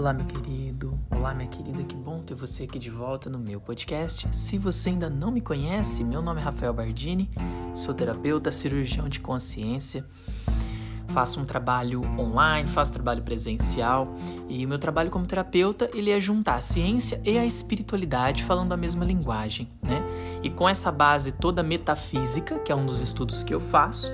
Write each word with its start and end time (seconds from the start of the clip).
Olá, 0.00 0.14
meu 0.14 0.24
querido. 0.24 0.98
Olá, 1.10 1.34
minha 1.34 1.46
querida. 1.46 1.82
Que 1.82 1.94
bom 1.94 2.22
ter 2.22 2.34
você 2.34 2.62
aqui 2.62 2.78
de 2.78 2.88
volta 2.88 3.28
no 3.28 3.38
meu 3.38 3.60
podcast. 3.60 4.26
Se 4.32 4.56
você 4.56 4.88
ainda 4.88 5.10
não 5.10 5.30
me 5.30 5.42
conhece, 5.42 6.02
meu 6.02 6.22
nome 6.22 6.40
é 6.40 6.42
Rafael 6.44 6.72
Bardini, 6.72 7.30
sou 7.74 7.92
terapeuta, 7.92 8.50
cirurgião 8.50 9.10
de 9.10 9.20
consciência. 9.20 10.02
Faço 11.08 11.38
um 11.38 11.44
trabalho 11.44 12.00
online, 12.18 12.66
faço 12.66 12.94
trabalho 12.94 13.22
presencial 13.22 14.14
e 14.48 14.64
meu 14.64 14.78
trabalho 14.78 15.10
como 15.10 15.26
terapeuta 15.26 15.90
ele 15.92 16.10
é 16.10 16.18
juntar 16.18 16.54
a 16.54 16.62
ciência 16.62 17.20
e 17.22 17.36
a 17.36 17.44
espiritualidade 17.44 18.42
falando 18.42 18.72
a 18.72 18.78
mesma 18.78 19.04
linguagem, 19.04 19.68
né? 19.82 20.02
E 20.42 20.48
com 20.48 20.66
essa 20.66 20.90
base 20.90 21.30
toda 21.30 21.62
metafísica, 21.62 22.58
que 22.60 22.72
é 22.72 22.74
um 22.74 22.86
dos 22.86 23.00
estudos 23.00 23.44
que 23.44 23.52
eu 23.52 23.60
faço, 23.60 24.10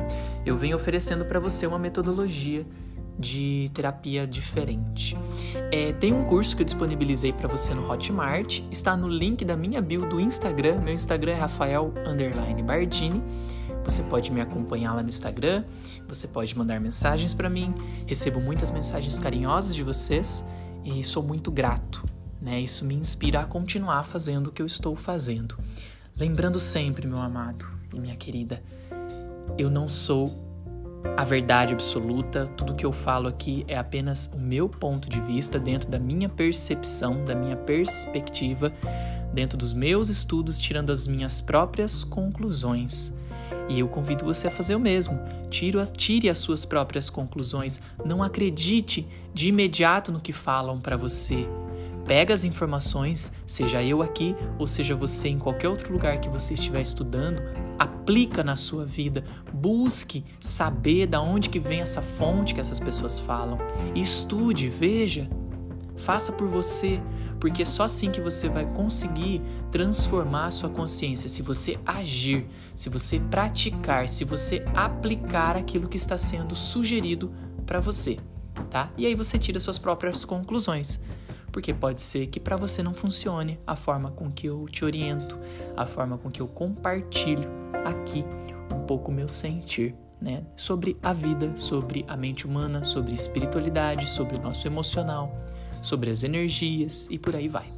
eu 0.46 0.56
venho 0.56 0.76
oferecendo 0.76 1.26
para 1.26 1.38
você 1.38 1.66
uma 1.66 1.78
metodologia 1.78 2.64
de 3.18 3.70
terapia 3.72 4.26
diferente. 4.26 5.16
É, 5.72 5.92
tem 5.92 6.12
um 6.12 6.24
curso 6.24 6.54
que 6.54 6.62
eu 6.62 6.66
disponibilizei 6.66 7.32
para 7.32 7.48
você 7.48 7.72
no 7.74 7.90
Hotmart, 7.90 8.62
está 8.70 8.96
no 8.96 9.08
link 9.08 9.44
da 9.44 9.56
minha 9.56 9.80
bio 9.80 10.08
do 10.08 10.20
Instagram. 10.20 10.80
Meu 10.80 10.94
Instagram 10.94 11.32
é 11.32 11.36
Rafael 11.36 11.92
Bardini. 12.64 13.22
Você 13.84 14.02
pode 14.02 14.32
me 14.32 14.40
acompanhar 14.40 14.94
lá 14.94 15.02
no 15.02 15.08
Instagram, 15.08 15.64
você 16.08 16.26
pode 16.26 16.56
mandar 16.58 16.80
mensagens 16.80 17.32
para 17.32 17.48
mim. 17.48 17.72
Recebo 18.04 18.40
muitas 18.40 18.70
mensagens 18.70 19.18
carinhosas 19.18 19.74
de 19.74 19.82
vocês 19.84 20.44
e 20.84 21.04
sou 21.04 21.22
muito 21.22 21.50
grato. 21.50 22.04
Né? 22.40 22.60
Isso 22.60 22.84
me 22.84 22.94
inspira 22.94 23.40
a 23.40 23.44
continuar 23.44 24.02
fazendo 24.02 24.48
o 24.48 24.52
que 24.52 24.60
eu 24.60 24.66
estou 24.66 24.96
fazendo. 24.96 25.56
Lembrando 26.16 26.58
sempre, 26.58 27.06
meu 27.06 27.20
amado 27.20 27.66
e 27.94 28.00
minha 28.00 28.16
querida, 28.16 28.62
eu 29.56 29.70
não 29.70 29.88
sou 29.88 30.45
a 31.16 31.24
verdade 31.24 31.74
absoluta, 31.74 32.46
tudo 32.56 32.74
que 32.74 32.86
eu 32.86 32.92
falo 32.92 33.28
aqui 33.28 33.64
é 33.68 33.76
apenas 33.76 34.30
o 34.34 34.38
meu 34.38 34.68
ponto 34.68 35.08
de 35.08 35.20
vista, 35.20 35.58
dentro 35.58 35.90
da 35.90 35.98
minha 35.98 36.28
percepção, 36.28 37.24
da 37.24 37.34
minha 37.34 37.56
perspectiva, 37.56 38.72
dentro 39.32 39.58
dos 39.58 39.74
meus 39.74 40.08
estudos, 40.08 40.58
tirando 40.58 40.90
as 40.90 41.06
minhas 41.06 41.40
próprias 41.40 42.04
conclusões. 42.04 43.12
E 43.68 43.80
eu 43.80 43.88
convido 43.88 44.24
você 44.24 44.46
a 44.46 44.50
fazer 44.50 44.74
o 44.74 44.80
mesmo. 44.80 45.18
Tire 45.50 46.28
as, 46.30 46.38
suas 46.38 46.64
próprias 46.64 47.10
conclusões. 47.10 47.80
Não 48.04 48.22
acredite 48.22 49.06
de 49.34 49.48
imediato 49.48 50.12
no 50.12 50.20
que 50.20 50.32
falam 50.32 50.80
para 50.80 50.96
você. 50.96 51.46
Pega 52.06 52.32
as 52.32 52.44
informações, 52.44 53.32
seja 53.46 53.82
eu 53.82 54.00
aqui 54.00 54.36
ou 54.58 54.66
seja 54.66 54.94
você 54.94 55.28
em 55.28 55.38
qualquer 55.38 55.68
outro 55.68 55.92
lugar 55.92 56.20
que 56.20 56.28
você 56.28 56.54
estiver 56.54 56.80
estudando, 56.80 57.42
aplica 57.78 58.42
na 58.42 58.56
sua 58.56 58.84
vida, 58.84 59.24
busque 59.52 60.24
saber 60.40 61.06
da 61.06 61.20
onde 61.20 61.48
que 61.48 61.58
vem 61.58 61.80
essa 61.80 62.02
fonte 62.02 62.54
que 62.54 62.60
essas 62.60 62.78
pessoas 62.78 63.18
falam. 63.18 63.58
Estude, 63.94 64.68
veja, 64.68 65.28
faça 65.96 66.32
por 66.32 66.46
você, 66.46 67.00
porque 67.40 67.64
só 67.64 67.84
assim 67.84 68.10
que 68.10 68.20
você 68.20 68.48
vai 68.48 68.66
conseguir 68.72 69.42
transformar 69.70 70.46
a 70.46 70.50
sua 70.50 70.70
consciência, 70.70 71.28
se 71.28 71.42
você 71.42 71.78
agir, 71.84 72.46
se 72.74 72.88
você 72.88 73.18
praticar, 73.18 74.08
se 74.08 74.24
você 74.24 74.64
aplicar 74.74 75.56
aquilo 75.56 75.88
que 75.88 75.96
está 75.96 76.16
sendo 76.16 76.54
sugerido 76.54 77.32
para 77.64 77.80
você, 77.80 78.16
tá? 78.70 78.90
E 78.96 79.06
aí 79.06 79.14
você 79.14 79.38
tira 79.38 79.60
suas 79.60 79.78
próprias 79.78 80.24
conclusões 80.24 81.00
porque 81.56 81.72
pode 81.72 82.02
ser 82.02 82.26
que 82.26 82.38
para 82.38 82.54
você 82.54 82.82
não 82.82 82.92
funcione 82.92 83.58
a 83.66 83.74
forma 83.74 84.10
com 84.10 84.30
que 84.30 84.46
eu 84.46 84.66
te 84.68 84.84
oriento, 84.84 85.38
a 85.74 85.86
forma 85.86 86.18
com 86.18 86.30
que 86.30 86.42
eu 86.42 86.46
compartilho 86.46 87.48
aqui 87.82 88.22
um 88.70 88.80
pouco 88.80 89.10
o 89.10 89.14
meu 89.14 89.26
sentir. 89.26 89.94
Né, 90.20 90.44
sobre 90.56 90.98
a 91.02 91.12
vida, 91.12 91.56
sobre 91.56 92.04
a 92.08 92.16
mente 92.16 92.46
humana, 92.46 92.82
sobre 92.82 93.12
espiritualidade, 93.12 94.08
sobre 94.08 94.36
o 94.36 94.40
nosso 94.40 94.66
emocional, 94.66 95.34
sobre 95.82 96.10
as 96.10 96.24
energias 96.24 97.06
e 97.10 97.18
por 97.18 97.36
aí 97.36 97.48
vai. 97.48 97.70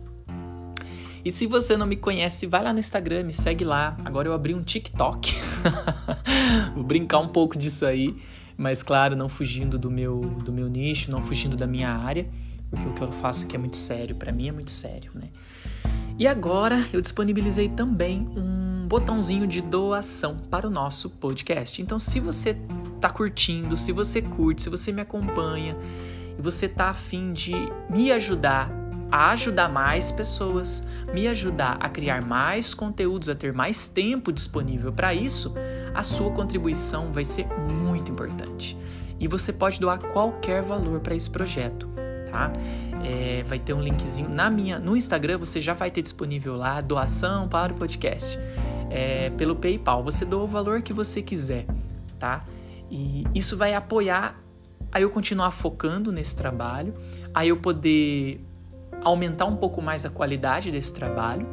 E 1.25 1.31
se 1.31 1.47
você 1.47 1.77
não 1.77 1.87
me 1.87 1.97
conhece, 1.97 2.47
vai 2.47 2.63
lá 2.63 2.73
no 2.73 2.79
Instagram, 2.79 3.25
me 3.25 3.33
segue 3.33 3.65
lá. 3.65 3.97
Agora 4.05 4.29
eu 4.29 4.33
abri 4.33 4.55
um 4.55 4.63
TikTok. 4.63 5.35
Vou 6.75 6.85
brincar 6.85 7.19
um 7.19 7.29
pouco 7.29 7.59
disso 7.59 7.87
aí, 7.87 8.17
mas 8.57 8.83
claro, 8.83 9.15
não 9.15 9.29
fugindo 9.29 9.79
do 9.79 9.91
meu 9.91 10.21
do 10.45 10.53
meu 10.53 10.69
nicho, 10.69 11.11
não 11.13 11.23
fugindo 11.23 11.57
da 11.57 11.67
minha 11.67 11.91
área 11.91 12.29
porque 12.71 12.87
o 12.87 12.93
que 12.93 13.03
eu 13.03 13.13
faço 13.13 13.45
aqui 13.45 13.57
é 13.57 13.59
muito 13.59 13.77
sério, 13.77 14.17
para 14.17 14.33
mim 14.33 14.49
é 14.49 14.53
muito 14.53 14.71
sério, 14.71 15.11
né? 15.15 15.29
E 16.19 16.27
agora 16.27 16.85
eu 16.93 17.01
disponibilizei 17.01 17.69
também 17.69 18.29
um 18.37 18.87
botãozinho 18.89 19.47
de 19.47 19.61
doação 19.61 20.37
para 20.51 20.67
o 20.67 20.71
nosso 20.71 21.11
podcast. 21.11 21.81
Então, 21.81 21.99
se 21.99 22.19
você 22.19 22.59
tá 23.01 23.09
curtindo, 23.09 23.77
se 23.77 23.93
você 23.93 24.21
curte, 24.21 24.63
se 24.63 24.69
você 24.69 24.91
me 24.91 25.01
acompanha 25.01 25.77
e 26.37 26.43
você 26.43 26.69
tá 26.69 26.89
afim 26.89 27.33
de 27.33 27.53
me 27.89 28.11
ajudar 28.11 28.69
a 29.11 29.31
ajudar 29.31 29.69
mais 29.69 30.11
pessoas, 30.11 30.83
me 31.15 31.29
ajudar 31.29 31.79
a 31.81 31.89
criar 31.89 32.25
mais 32.25 32.75
conteúdos, 32.75 33.29
a 33.29 33.35
ter 33.35 33.53
mais 33.53 33.89
tempo 33.89 34.33
disponível 34.33 34.93
para 34.93 35.15
isso, 35.15 35.55
a 35.95 36.03
sua 36.03 36.31
contribuição 36.31 37.13
vai 37.13 37.25
ser 37.25 37.47
muito 37.47 38.11
importante. 38.11 38.77
E 39.21 39.27
você 39.27 39.53
pode 39.53 39.81
doar 39.81 39.99
qualquer 39.99 40.63
valor 40.63 41.01
para 41.01 41.15
esse 41.15 41.31
projeto 41.31 41.98
tá? 42.31 42.53
É, 43.05 43.43
vai 43.45 43.59
ter 43.59 43.73
um 43.73 43.81
linkzinho 43.81 44.29
na 44.29 44.51
minha, 44.51 44.79
no 44.79 44.97
Instagram 44.97 45.39
você 45.39 45.61
já 45.61 45.73
vai 45.73 45.91
ter 45.91 46.03
disponível 46.03 46.57
lá 46.57 46.81
doação 46.81 47.49
para 47.49 47.73
o 47.73 47.77
podcast 47.77 48.39
é, 48.91 49.31
pelo 49.31 49.57
PayPal. 49.57 50.03
Você 50.05 50.25
doa 50.25 50.45
o 50.45 50.47
valor 50.47 50.83
que 50.83 50.93
você 50.93 51.23
quiser, 51.23 51.67
tá? 52.19 52.41
E 52.91 53.25
isso 53.35 53.57
vai 53.57 53.75
apoiar 53.75 54.43
a 54.91 55.01
eu 55.01 55.11
continuar 55.11 55.51
focando 55.51 56.11
nesse 56.11 56.35
trabalho, 56.35 56.95
a 57.35 57.45
eu 57.45 57.57
poder 57.59 58.45
aumentar 59.03 59.45
um 59.45 59.57
pouco 59.57 59.81
mais 59.83 60.05
a 60.05 60.11
qualidade 60.11 60.71
desse 60.71 60.93
trabalho, 60.93 61.47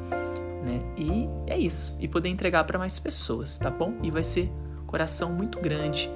né? 0.63 0.81
E 0.97 1.51
é 1.51 1.57
isso, 1.57 1.97
e 1.99 2.07
poder 2.07 2.29
entregar 2.29 2.63
para 2.63 2.79
mais 2.79 2.97
pessoas, 2.97 3.57
tá 3.57 3.69
bom? 3.69 3.93
E 4.01 4.09
vai 4.09 4.23
ser 4.23 4.51
coração 4.87 5.33
muito 5.33 5.59
grande 5.59 6.09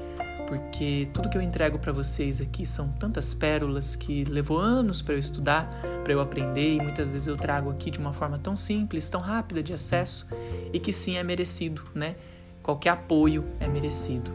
porque 0.49 1.07
tudo 1.13 1.29
que 1.29 1.37
eu 1.37 1.41
entrego 1.43 1.77
para 1.77 1.91
vocês 1.91 2.41
aqui 2.41 2.65
são 2.65 2.89
tantas 2.93 3.35
pérolas 3.35 3.95
que 3.95 4.23
levou 4.23 4.57
anos 4.57 4.99
para 4.99 5.13
eu 5.13 5.19
estudar, 5.19 5.69
para 6.03 6.11
eu 6.11 6.19
aprender 6.19 6.73
e 6.73 6.81
muitas 6.81 7.07
vezes 7.07 7.27
eu 7.27 7.37
trago 7.37 7.69
aqui 7.69 7.91
de 7.91 7.99
uma 7.99 8.11
forma 8.11 8.35
tão 8.35 8.55
simples, 8.55 9.11
tão 9.11 9.21
rápida 9.21 9.61
de 9.61 9.73
acesso 9.73 10.27
e 10.73 10.79
que 10.79 10.91
sim 10.91 11.17
é 11.17 11.23
merecido, 11.23 11.83
né? 11.93 12.15
Qualquer 12.63 12.89
apoio 12.89 13.45
é 13.59 13.67
merecido. 13.67 14.31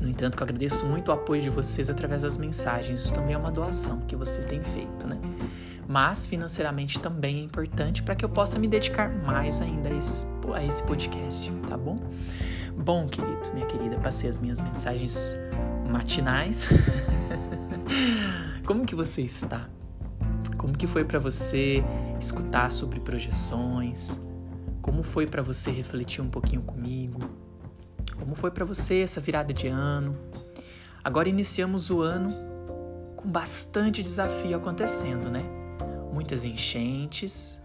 No 0.00 0.08
entanto, 0.08 0.38
eu 0.38 0.44
agradeço 0.44 0.86
muito 0.86 1.08
o 1.08 1.12
apoio 1.12 1.42
de 1.42 1.50
vocês 1.50 1.90
através 1.90 2.22
das 2.22 2.38
mensagens. 2.38 3.00
Isso 3.00 3.12
também 3.12 3.34
é 3.34 3.38
uma 3.38 3.50
doação 3.50 4.02
que 4.02 4.14
vocês 4.14 4.44
têm 4.44 4.62
feito, 4.62 5.08
né? 5.08 5.18
Mas 5.88 6.24
financeiramente 6.24 7.00
também 7.00 7.40
é 7.40 7.42
importante 7.42 8.00
para 8.00 8.14
que 8.14 8.24
eu 8.24 8.28
possa 8.28 8.60
me 8.60 8.68
dedicar 8.68 9.08
mais 9.24 9.60
ainda 9.60 9.88
a, 9.88 9.92
esses, 9.92 10.24
a 10.54 10.64
esse 10.64 10.84
podcast, 10.84 11.50
tá 11.68 11.76
bom? 11.76 11.98
Bom, 12.76 13.08
querido, 13.08 13.52
minha 13.54 13.66
querida, 13.66 13.98
passei 13.98 14.28
as 14.28 14.38
minhas 14.38 14.60
mensagens 14.60 15.36
matinais. 15.90 16.68
Como 18.66 18.84
que 18.84 18.94
você 18.94 19.22
está? 19.22 19.68
Como 20.58 20.76
que 20.76 20.86
foi 20.86 21.04
para 21.04 21.18
você 21.18 21.82
escutar 22.20 22.70
sobre 22.70 23.00
projeções? 23.00 24.20
Como 24.82 25.02
foi 25.02 25.26
para 25.26 25.42
você 25.42 25.70
refletir 25.70 26.22
um 26.22 26.28
pouquinho 26.28 26.62
comigo? 26.62 27.18
Como 28.18 28.34
foi 28.34 28.50
para 28.50 28.64
você 28.64 29.00
essa 29.00 29.20
virada 29.20 29.52
de 29.52 29.68
ano? 29.68 30.16
Agora 31.02 31.28
iniciamos 31.28 31.90
o 31.90 32.02
ano 32.02 32.28
com 33.16 33.28
bastante 33.28 34.02
desafio 34.02 34.56
acontecendo, 34.56 35.30
né? 35.30 35.42
Muitas 36.12 36.44
enchentes, 36.44 37.62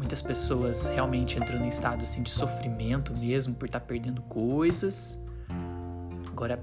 Muitas 0.00 0.22
pessoas 0.22 0.86
realmente 0.86 1.36
entrando 1.36 1.62
em 1.62 1.68
estado 1.68 2.04
assim, 2.04 2.22
de 2.22 2.30
sofrimento 2.30 3.14
mesmo 3.14 3.54
por 3.54 3.66
estar 3.66 3.80
tá 3.80 3.86
perdendo 3.86 4.22
coisas. 4.22 5.22
Agora, 6.26 6.58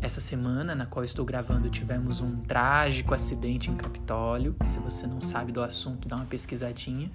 essa 0.00 0.20
semana 0.20 0.74
na 0.74 0.86
qual 0.86 1.04
estou 1.04 1.24
gravando, 1.24 1.70
tivemos 1.70 2.20
um 2.20 2.40
trágico 2.40 3.14
acidente 3.14 3.70
em 3.70 3.76
Capitólio. 3.76 4.56
Se 4.66 4.80
você 4.80 5.06
não 5.06 5.20
sabe 5.20 5.52
do 5.52 5.62
assunto, 5.62 6.08
dá 6.08 6.16
uma 6.16 6.24
pesquisadinha. 6.24 7.08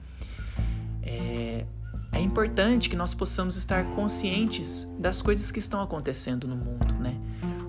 É, 1.03 1.65
é 2.13 2.21
importante 2.21 2.89
que 2.89 2.95
nós 2.95 3.13
possamos 3.13 3.57
estar 3.57 3.83
conscientes 3.95 4.87
das 4.97 5.21
coisas 5.21 5.51
que 5.51 5.59
estão 5.59 5.81
acontecendo 5.81 6.47
no 6.47 6.55
mundo, 6.55 6.93
né? 6.93 7.19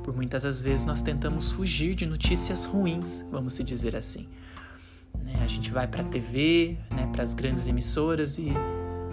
Por 0.05 0.15
muitas 0.15 0.45
das 0.45 0.63
vezes 0.63 0.87
nós 0.87 1.03
tentamos 1.03 1.51
fugir 1.51 1.97
de 1.97 2.07
notícias 2.07 2.67
ruins, 2.67 3.25
vamos 3.33 3.55
se 3.55 3.65
dizer 3.65 3.97
assim. 3.97 4.29
Né? 5.27 5.35
A 5.43 5.47
gente 5.49 5.71
vai 5.71 5.89
para 5.89 6.03
a 6.03 6.05
TV, 6.05 6.79
né, 6.91 7.09
para 7.13 7.23
as 7.23 7.35
grandes 7.35 7.67
emissoras 7.67 8.39
e 8.39 8.53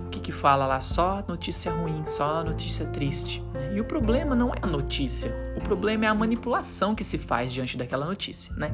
o 0.06 0.10
que, 0.10 0.19
que 0.19 0.31
fala 0.31 0.68
lá? 0.68 0.80
Só 0.80 1.24
notícia 1.27 1.71
ruim, 1.71 2.04
só 2.06 2.44
notícia 2.44 2.86
triste. 2.86 3.42
Né? 3.51 3.77
E 3.77 3.81
o 3.81 3.83
problema 3.83 4.36
não 4.36 4.54
é 4.54 4.60
a 4.62 4.68
notícia, 4.68 5.33
o 5.57 5.62
problema 5.62 6.06
é 6.06 6.07
a 6.07 6.13
manipulação 6.13 6.94
que 6.94 7.04
se 7.04 7.18
faz 7.18 7.51
diante 7.51 7.75
daquela 7.75 8.06
notícia. 8.06 8.54
Né? 8.56 8.71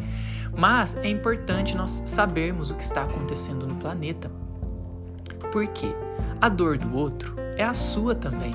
Mas 0.55 0.97
é 0.97 1.07
importante 1.07 1.77
nós 1.77 2.03
sabermos 2.05 2.71
o 2.71 2.75
que 2.75 2.83
está 2.83 3.03
acontecendo 3.03 3.65
no 3.65 3.75
planeta. 3.75 4.29
Porque 5.51 5.87
a 6.41 6.49
dor 6.49 6.77
do 6.77 6.95
outro 6.95 7.35
é 7.57 7.63
a 7.63 7.73
sua 7.73 8.13
também. 8.13 8.51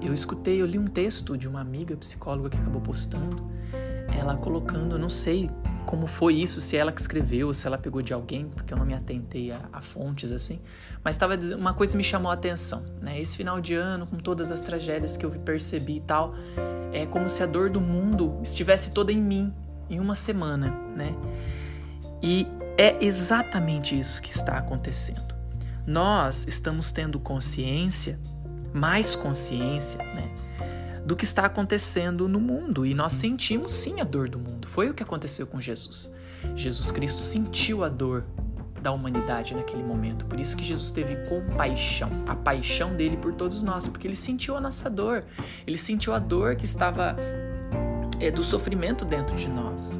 Eu 0.00 0.14
escutei, 0.14 0.62
eu 0.62 0.66
li 0.66 0.78
um 0.78 0.86
texto 0.86 1.36
de 1.36 1.46
uma 1.46 1.60
amiga 1.60 1.94
psicóloga 1.96 2.48
que 2.48 2.56
acabou 2.56 2.80
postando 2.80 3.50
ela 4.18 4.36
colocando, 4.36 4.98
não 4.98 5.10
sei 5.10 5.50
como 5.86 6.06
foi 6.06 6.34
isso, 6.34 6.60
se 6.60 6.76
ela 6.76 6.92
que 6.92 7.00
escreveu, 7.00 7.52
se 7.52 7.66
ela 7.66 7.78
pegou 7.78 8.02
de 8.02 8.12
alguém, 8.12 8.48
porque 8.48 8.72
eu 8.72 8.78
não 8.78 8.86
me 8.86 8.94
atentei 8.94 9.50
a, 9.50 9.60
a 9.72 9.80
fontes 9.80 10.30
assim, 10.30 10.60
mas 11.02 11.16
estava 11.16 11.34
uma 11.56 11.74
coisa 11.74 11.96
me 11.96 12.04
chamou 12.04 12.30
a 12.30 12.34
atenção, 12.34 12.84
né? 13.00 13.20
Esse 13.20 13.36
final 13.36 13.60
de 13.60 13.74
ano, 13.74 14.06
com 14.06 14.18
todas 14.18 14.52
as 14.52 14.60
tragédias 14.60 15.16
que 15.16 15.24
eu 15.24 15.30
percebi 15.30 15.96
e 15.96 16.00
tal, 16.00 16.34
é 16.92 17.06
como 17.06 17.28
se 17.28 17.42
a 17.42 17.46
dor 17.46 17.70
do 17.70 17.80
mundo 17.80 18.38
estivesse 18.42 18.92
toda 18.92 19.12
em 19.12 19.20
mim 19.20 19.52
em 19.88 19.98
uma 19.98 20.14
semana, 20.14 20.70
né? 20.94 21.14
E 22.22 22.46
é 22.78 23.02
exatamente 23.04 23.98
isso 23.98 24.22
que 24.22 24.30
está 24.30 24.58
acontecendo. 24.58 25.34
Nós 25.86 26.46
estamos 26.46 26.92
tendo 26.92 27.18
consciência, 27.18 28.18
mais 28.72 29.16
consciência, 29.16 29.98
né? 29.98 30.30
Do 31.10 31.16
que 31.16 31.24
está 31.24 31.44
acontecendo 31.44 32.28
no 32.28 32.38
mundo 32.38 32.86
e 32.86 32.94
nós 32.94 33.14
sentimos 33.14 33.72
sim 33.72 34.00
a 34.00 34.04
dor 34.04 34.28
do 34.28 34.38
mundo. 34.38 34.68
Foi 34.68 34.88
o 34.88 34.94
que 34.94 35.02
aconteceu 35.02 35.44
com 35.44 35.60
Jesus. 35.60 36.14
Jesus 36.54 36.92
Cristo 36.92 37.20
sentiu 37.20 37.82
a 37.82 37.88
dor 37.88 38.24
da 38.80 38.92
humanidade 38.92 39.52
naquele 39.52 39.82
momento. 39.82 40.24
Por 40.26 40.38
isso 40.38 40.56
que 40.56 40.62
Jesus 40.62 40.92
teve 40.92 41.16
compaixão, 41.28 42.08
a 42.28 42.36
paixão 42.36 42.94
dele 42.94 43.16
por 43.16 43.34
todos 43.34 43.60
nós, 43.64 43.88
porque 43.88 44.06
ele 44.06 44.14
sentiu 44.14 44.56
a 44.56 44.60
nossa 44.60 44.88
dor. 44.88 45.24
Ele 45.66 45.76
sentiu 45.76 46.14
a 46.14 46.20
dor 46.20 46.54
que 46.54 46.64
estava 46.64 47.16
é, 48.20 48.30
do 48.30 48.44
sofrimento 48.44 49.04
dentro 49.04 49.34
de 49.34 49.48
nós. 49.48 49.98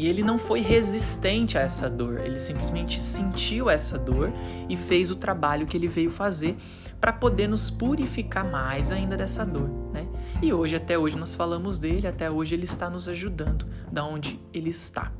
E 0.00 0.08
ele 0.08 0.22
não 0.22 0.38
foi 0.38 0.62
resistente 0.62 1.58
a 1.58 1.60
essa 1.60 1.90
dor, 1.90 2.20
ele 2.20 2.40
simplesmente 2.40 2.98
sentiu 2.98 3.68
essa 3.68 3.98
dor 3.98 4.32
e 4.66 4.74
fez 4.74 5.10
o 5.10 5.14
trabalho 5.14 5.66
que 5.66 5.76
ele 5.76 5.88
veio 5.88 6.10
fazer 6.10 6.56
para 6.98 7.12
poder 7.12 7.46
nos 7.46 7.68
purificar 7.68 8.50
mais 8.50 8.90
ainda 8.92 9.14
dessa 9.14 9.44
dor, 9.44 9.68
né? 9.92 10.08
E 10.40 10.54
hoje, 10.54 10.74
até 10.74 10.98
hoje, 10.98 11.18
nós 11.18 11.34
falamos 11.34 11.78
dele, 11.78 12.06
até 12.06 12.30
hoje 12.30 12.54
ele 12.54 12.64
está 12.64 12.88
nos 12.88 13.10
ajudando 13.10 13.66
da 13.92 14.02
onde 14.02 14.40
ele 14.54 14.70
está. 14.70 15.12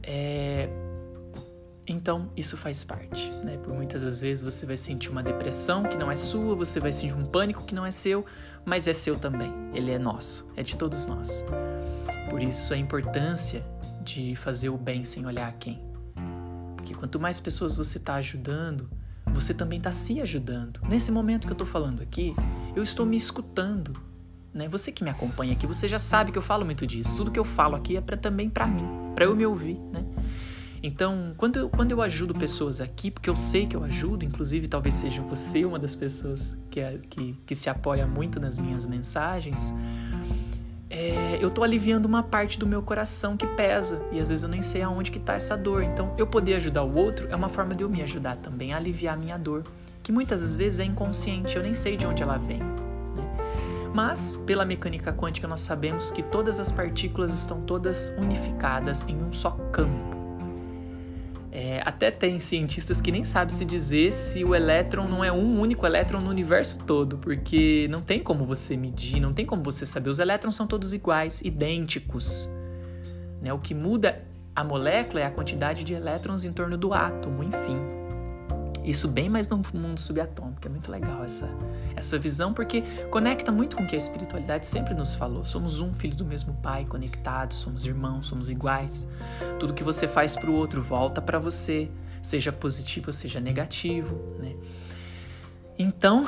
É... 0.00 0.68
Então, 1.84 2.30
isso 2.36 2.56
faz 2.56 2.84
parte, 2.84 3.32
né? 3.42 3.56
Por 3.56 3.74
muitas 3.74 4.02
das 4.02 4.20
vezes 4.20 4.44
você 4.44 4.64
vai 4.64 4.76
sentir 4.76 5.10
uma 5.10 5.24
depressão 5.24 5.82
que 5.82 5.96
não 5.96 6.08
é 6.08 6.14
sua, 6.14 6.54
você 6.54 6.78
vai 6.78 6.92
sentir 6.92 7.16
um 7.16 7.26
pânico 7.26 7.64
que 7.64 7.74
não 7.74 7.84
é 7.84 7.90
seu, 7.90 8.24
mas 8.64 8.86
é 8.86 8.94
seu 8.94 9.18
também. 9.18 9.52
Ele 9.74 9.90
é 9.90 9.98
nosso, 9.98 10.52
é 10.56 10.62
de 10.62 10.76
todos 10.76 11.04
nós. 11.04 11.44
Por 12.30 12.40
isso 12.40 12.72
a 12.72 12.76
importância 12.76 13.64
de 14.02 14.34
fazer 14.36 14.68
o 14.68 14.76
bem 14.76 15.04
sem 15.04 15.26
olhar 15.26 15.48
a 15.48 15.52
quem. 15.52 15.82
Porque 16.76 16.94
quanto 16.94 17.20
mais 17.20 17.40
pessoas 17.40 17.76
você 17.76 17.98
está 17.98 18.14
ajudando, 18.14 18.88
você 19.26 19.52
também 19.52 19.78
está 19.78 19.92
se 19.92 20.20
ajudando. 20.20 20.80
Nesse 20.88 21.12
momento 21.12 21.46
que 21.46 21.52
eu 21.52 21.54
estou 21.54 21.66
falando 21.66 22.02
aqui, 22.02 22.34
eu 22.74 22.82
estou 22.82 23.04
me 23.04 23.16
escutando. 23.16 23.92
Né? 24.52 24.68
Você 24.68 24.90
que 24.90 25.04
me 25.04 25.10
acompanha 25.10 25.52
aqui, 25.52 25.66
você 25.66 25.86
já 25.86 25.98
sabe 25.98 26.32
que 26.32 26.38
eu 26.38 26.42
falo 26.42 26.64
muito 26.64 26.86
disso. 26.86 27.16
Tudo 27.16 27.30
que 27.30 27.38
eu 27.38 27.44
falo 27.44 27.76
aqui 27.76 27.96
é 27.96 28.00
pra, 28.00 28.16
também 28.16 28.48
para 28.48 28.66
mim, 28.66 28.86
para 29.14 29.24
eu 29.24 29.36
me 29.36 29.44
ouvir. 29.44 29.78
Né? 29.92 30.04
Então, 30.82 31.34
quando 31.36 31.58
eu, 31.58 31.68
quando 31.68 31.90
eu 31.90 32.00
ajudo 32.00 32.34
pessoas 32.34 32.80
aqui, 32.80 33.10
porque 33.10 33.28
eu 33.28 33.36
sei 33.36 33.66
que 33.66 33.76
eu 33.76 33.82
ajudo, 33.82 34.24
inclusive 34.24 34.68
talvez 34.68 34.94
seja 34.94 35.22
você 35.22 35.64
uma 35.64 35.78
das 35.78 35.94
pessoas 35.94 36.56
que, 36.70 36.80
é, 36.80 36.98
que, 37.10 37.36
que 37.44 37.54
se 37.54 37.68
apoia 37.68 38.06
muito 38.06 38.38
nas 38.38 38.58
minhas 38.58 38.86
mensagens, 38.86 39.74
é, 40.98 41.38
eu 41.40 41.48
tô 41.48 41.62
aliviando 41.62 42.08
uma 42.08 42.24
parte 42.24 42.58
do 42.58 42.66
meu 42.66 42.82
coração 42.82 43.36
que 43.36 43.46
pesa 43.46 44.02
e 44.10 44.18
às 44.18 44.30
vezes 44.30 44.42
eu 44.42 44.48
nem 44.48 44.60
sei 44.60 44.82
aonde 44.82 45.12
que 45.12 45.20
tá 45.20 45.34
essa 45.34 45.56
dor. 45.56 45.84
Então, 45.84 46.12
eu 46.18 46.26
poder 46.26 46.54
ajudar 46.54 46.82
o 46.82 46.92
outro 46.92 47.28
é 47.30 47.36
uma 47.36 47.48
forma 47.48 47.72
de 47.72 47.84
eu 47.84 47.88
me 47.88 48.02
ajudar 48.02 48.36
também 48.38 48.74
a 48.74 48.78
aliviar 48.78 49.14
a 49.14 49.16
minha 49.16 49.38
dor, 49.38 49.62
que 50.02 50.10
muitas 50.10 50.40
das 50.40 50.56
vezes 50.56 50.80
é 50.80 50.84
inconsciente, 50.84 51.56
eu 51.56 51.62
nem 51.62 51.72
sei 51.72 51.96
de 51.96 52.04
onde 52.04 52.20
ela 52.20 52.36
vem. 52.36 52.58
Né? 52.58 53.22
Mas, 53.94 54.42
pela 54.44 54.64
mecânica 54.64 55.12
quântica, 55.12 55.46
nós 55.46 55.60
sabemos 55.60 56.10
que 56.10 56.20
todas 56.20 56.58
as 56.58 56.72
partículas 56.72 57.32
estão 57.32 57.60
todas 57.60 58.12
unificadas 58.18 59.06
em 59.08 59.22
um 59.22 59.32
só 59.32 59.52
campo. 59.70 60.17
É, 61.50 61.80
até 61.84 62.10
tem 62.10 62.38
cientistas 62.38 63.00
que 63.00 63.10
nem 63.10 63.24
sabem 63.24 63.54
se 63.54 63.64
dizer 63.64 64.12
se 64.12 64.44
o 64.44 64.54
elétron 64.54 65.08
não 65.08 65.24
é 65.24 65.32
um 65.32 65.58
único 65.58 65.86
elétron 65.86 66.20
no 66.20 66.28
universo 66.28 66.84
todo, 66.84 67.16
porque 67.16 67.86
não 67.90 68.00
tem 68.00 68.22
como 68.22 68.44
você 68.44 68.76
medir, 68.76 69.18
não 69.18 69.32
tem 69.32 69.46
como 69.46 69.62
você 69.62 69.86
saber. 69.86 70.10
Os 70.10 70.18
elétrons 70.18 70.56
são 70.56 70.66
todos 70.66 70.92
iguais, 70.92 71.40
idênticos. 71.40 72.48
Né? 73.40 73.52
O 73.52 73.58
que 73.58 73.74
muda 73.74 74.22
a 74.54 74.62
molécula 74.62 75.20
é 75.20 75.24
a 75.24 75.30
quantidade 75.30 75.84
de 75.84 75.94
elétrons 75.94 76.44
em 76.44 76.52
torno 76.52 76.76
do 76.76 76.92
átomo, 76.92 77.42
enfim. 77.42 77.97
Isso 78.88 79.06
bem 79.06 79.28
mais 79.28 79.46
no 79.46 79.60
mundo 79.74 80.00
subatômico, 80.00 80.66
é 80.66 80.68
muito 80.70 80.90
legal 80.90 81.22
essa, 81.22 81.46
essa 81.94 82.18
visão, 82.18 82.54
porque 82.54 82.82
conecta 83.10 83.52
muito 83.52 83.76
com 83.76 83.82
o 83.82 83.86
que 83.86 83.94
a 83.94 83.98
espiritualidade 83.98 84.66
sempre 84.66 84.94
nos 84.94 85.14
falou. 85.14 85.44
Somos 85.44 85.78
um, 85.78 85.92
filhos 85.92 86.16
do 86.16 86.24
mesmo 86.24 86.54
Pai, 86.62 86.86
conectados, 86.86 87.58
somos 87.58 87.84
irmãos, 87.84 88.26
somos 88.26 88.48
iguais. 88.48 89.06
Tudo 89.58 89.74
que 89.74 89.84
você 89.84 90.08
faz 90.08 90.34
para 90.34 90.50
o 90.50 90.58
outro 90.58 90.80
volta 90.80 91.20
para 91.20 91.38
você, 91.38 91.90
seja 92.22 92.50
positivo 92.50 93.12
seja 93.12 93.38
negativo, 93.40 94.16
né? 94.38 94.56
Então, 95.78 96.26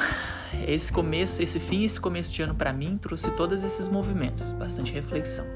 esse 0.69 0.93
começo, 0.93 1.43
esse 1.43 1.59
fim, 1.59 1.85
esse 1.85 1.99
começo 1.99 2.31
de 2.31 2.43
ano 2.43 2.55
para 2.55 2.75
mim 2.75 2.99
trouxe 2.99 3.31
todos 3.31 3.63
esses 3.63 3.89
movimentos, 3.89 4.53
bastante 4.53 4.93
reflexão. 4.93 5.47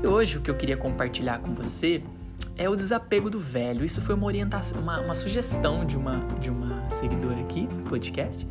E 0.00 0.06
hoje 0.06 0.38
o 0.38 0.40
que 0.40 0.50
eu 0.50 0.56
queria 0.56 0.76
compartilhar 0.76 1.40
com 1.40 1.56
você 1.56 2.04
é 2.60 2.68
o 2.68 2.76
desapego 2.76 3.30
do 3.30 3.40
velho. 3.40 3.82
Isso 3.82 4.02
foi 4.02 4.14
uma 4.14 4.26
orientação, 4.26 4.82
uma, 4.82 5.00
uma 5.00 5.14
sugestão 5.14 5.82
de 5.82 5.96
uma, 5.96 6.18
de 6.38 6.50
uma 6.50 6.90
seguidora 6.90 7.40
aqui 7.40 7.66
do 7.66 7.82
podcast. 7.84 8.46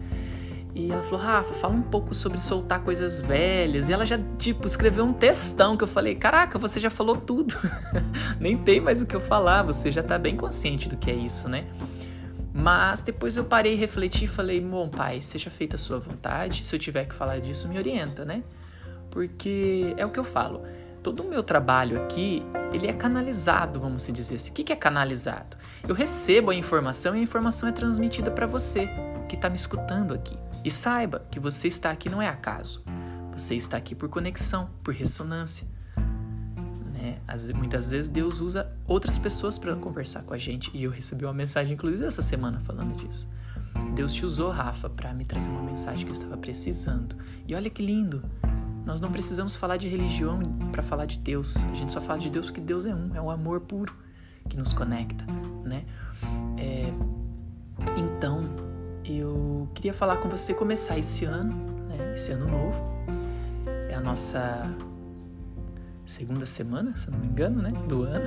E 0.73 0.91
ela 0.91 1.03
falou, 1.03 1.19
Rafa, 1.19 1.53
fala 1.53 1.75
um 1.75 1.83
pouco 1.83 2.15
sobre 2.15 2.39
soltar 2.39 2.83
coisas 2.83 3.21
velhas. 3.21 3.87
E 3.87 3.93
ela 3.93 4.07
já, 4.07 4.19
tipo, 4.39 4.65
escreveu 4.65 5.05
um 5.05 5.13
textão 5.13 5.77
que 5.77 5.83
eu 5.83 5.87
falei, 5.87 6.15
caraca, 6.15 6.57
você 6.57 6.79
já 6.79 6.89
falou 6.89 7.15
tudo. 7.15 7.53
Nem 8.41 8.57
tem 8.57 8.81
mais 8.81 8.99
o 8.99 9.05
que 9.05 9.15
eu 9.15 9.19
falar, 9.19 9.61
você 9.61 9.91
já 9.91 10.01
tá 10.01 10.17
bem 10.17 10.35
consciente 10.35 10.89
do 10.89 10.97
que 10.97 11.11
é 11.11 11.15
isso, 11.15 11.47
né? 11.47 11.67
Mas 12.51 13.03
depois 13.03 13.37
eu 13.37 13.45
parei, 13.45 13.75
refleti 13.75 14.25
e 14.25 14.27
falei, 14.27 14.59
bom, 14.59 14.89
pai, 14.89 15.21
seja 15.21 15.51
feita 15.51 15.75
a 15.75 15.79
sua 15.79 15.99
vontade. 15.99 16.65
Se 16.65 16.75
eu 16.75 16.79
tiver 16.79 17.05
que 17.05 17.13
falar 17.13 17.39
disso, 17.39 17.69
me 17.69 17.77
orienta, 17.77 18.25
né? 18.25 18.41
Porque 19.11 19.93
é 19.97 20.05
o 20.05 20.09
que 20.09 20.19
eu 20.19 20.23
falo 20.23 20.63
todo 21.01 21.23
o 21.23 21.29
meu 21.29 21.43
trabalho 21.43 22.01
aqui, 22.03 22.43
ele 22.73 22.87
é 22.87 22.93
canalizado, 22.93 23.79
vamos 23.79 24.05
dizer 24.07 24.35
assim. 24.35 24.51
O 24.51 24.53
que 24.53 24.71
é 24.71 24.75
canalizado? 24.75 25.57
Eu 25.87 25.95
recebo 25.95 26.51
a 26.51 26.55
informação 26.55 27.15
e 27.15 27.19
a 27.19 27.23
informação 27.23 27.69
é 27.69 27.71
transmitida 27.71 28.29
para 28.29 28.45
você 28.45 28.89
que 29.27 29.35
está 29.35 29.49
me 29.49 29.55
escutando 29.55 30.13
aqui. 30.13 30.37
E 30.63 30.69
saiba 30.69 31.25
que 31.31 31.39
você 31.39 31.67
está 31.67 31.91
aqui 31.91 32.09
não 32.09 32.21
é 32.21 32.27
acaso. 32.27 32.83
Você 33.31 33.55
está 33.55 33.77
aqui 33.77 33.95
por 33.95 34.09
conexão, 34.09 34.69
por 34.83 34.93
ressonância. 34.93 35.65
Né? 36.93 37.17
muitas 37.55 37.91
vezes 37.91 38.09
Deus 38.09 38.41
usa 38.41 38.69
outras 38.85 39.17
pessoas 39.17 39.57
para 39.57 39.75
conversar 39.75 40.23
com 40.23 40.33
a 40.33 40.37
gente. 40.37 40.69
E 40.73 40.83
eu 40.83 40.91
recebi 40.91 41.23
uma 41.23 41.33
mensagem, 41.33 41.73
inclusive, 41.73 42.05
essa 42.05 42.21
semana 42.21 42.59
falando 42.59 42.95
disso. 42.97 43.29
Deus 43.95 44.13
te 44.13 44.25
usou, 44.25 44.51
Rafa, 44.51 44.89
para 44.89 45.13
me 45.13 45.23
trazer 45.23 45.49
uma 45.49 45.63
mensagem 45.63 46.03
que 46.03 46.09
eu 46.09 46.13
estava 46.13 46.35
precisando. 46.35 47.15
E 47.47 47.55
olha 47.55 47.69
que 47.69 47.81
lindo. 47.81 48.21
Nós 48.85 48.99
não 48.99 49.11
precisamos 49.11 49.55
falar 49.55 49.77
de 49.77 49.87
religião 49.87 50.39
para 50.71 50.81
falar 50.81 51.05
de 51.05 51.19
Deus. 51.19 51.57
A 51.65 51.75
gente 51.75 51.91
só 51.91 52.01
fala 52.01 52.19
de 52.19 52.29
Deus 52.29 52.47
porque 52.47 52.61
Deus 52.61 52.85
é 52.85 52.93
um, 52.93 53.15
é 53.15 53.21
o 53.21 53.29
amor 53.29 53.61
puro 53.61 53.93
que 54.47 54.57
nos 54.57 54.73
conecta, 54.73 55.25
né? 55.63 55.85
É, 56.57 56.91
então, 57.95 58.43
eu 59.05 59.69
queria 59.73 59.93
falar 59.93 60.17
com 60.17 60.27
você 60.27 60.53
começar 60.53 60.97
esse 60.97 61.25
ano, 61.25 61.55
né? 61.87 62.13
Esse 62.15 62.31
ano 62.31 62.47
novo. 62.47 62.89
É 63.89 63.95
a 63.95 64.01
nossa 64.01 64.75
segunda 66.05 66.45
semana, 66.45 66.95
se 66.95 67.07
eu 67.07 67.11
não 67.11 67.19
me 67.19 67.27
engano, 67.27 67.61
né? 67.61 67.71
Do 67.87 68.03
ano. 68.03 68.25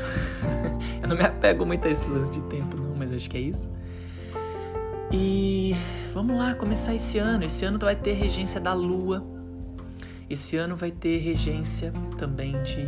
eu 1.02 1.08
não 1.08 1.16
me 1.16 1.24
apego 1.24 1.66
muito 1.66 1.88
a 1.88 1.90
esse 1.90 2.04
lance 2.06 2.30
de 2.30 2.40
tempo, 2.42 2.80
não, 2.80 2.94
mas 2.94 3.10
acho 3.12 3.28
que 3.28 3.36
é 3.36 3.40
isso. 3.40 3.68
E 5.10 5.74
vamos 6.14 6.36
lá, 6.36 6.54
começar 6.54 6.94
esse 6.94 7.18
ano. 7.18 7.44
Esse 7.44 7.64
ano 7.64 7.78
vai 7.78 7.96
ter 7.96 8.12
regência 8.14 8.60
da 8.60 8.72
Lua 8.72 9.26
esse 10.32 10.56
ano 10.56 10.74
vai 10.76 10.90
ter 10.90 11.18
regência 11.18 11.92
também 12.16 12.60
de 12.62 12.86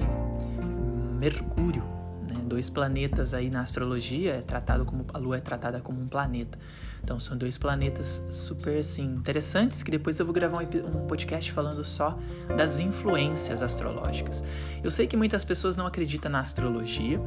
Mercúrio, 1.19 1.83
né? 2.31 2.41
dois 2.45 2.71
planetas 2.71 3.35
aí 3.35 3.51
na 3.51 3.61
astrologia 3.61 4.35
é 4.35 4.43
tratado 4.43 4.85
como 4.85 5.07
a 5.13 5.19
Lua 5.19 5.37
é 5.37 5.41
tratada 5.41 5.81
como 5.81 6.01
um 6.01 6.09
planeta. 6.09 6.59
Então 7.03 7.21
são 7.21 7.37
dois 7.37 7.59
planetas 7.59 8.27
super 8.31 8.79
assim 8.79 9.05
interessantes 9.05 9.83
que 9.83 9.91
depois 9.91 10.19
eu 10.19 10.25
vou 10.25 10.35
gravar 10.35 10.63
um, 10.63 11.07
podcast 11.07 11.53
falando 11.53 11.85
só 11.85 12.19
das 12.57 12.81
influências 12.81 13.63
astrológicas. 13.63 14.43
Eu 14.83 14.91
sei 14.91 15.07
que 15.07 15.17
muitas 15.17 15.45
pessoas 15.45 15.77
não 15.77 15.87
acreditam 15.87 16.31
na 16.31 16.41
astrologia, 16.41 17.21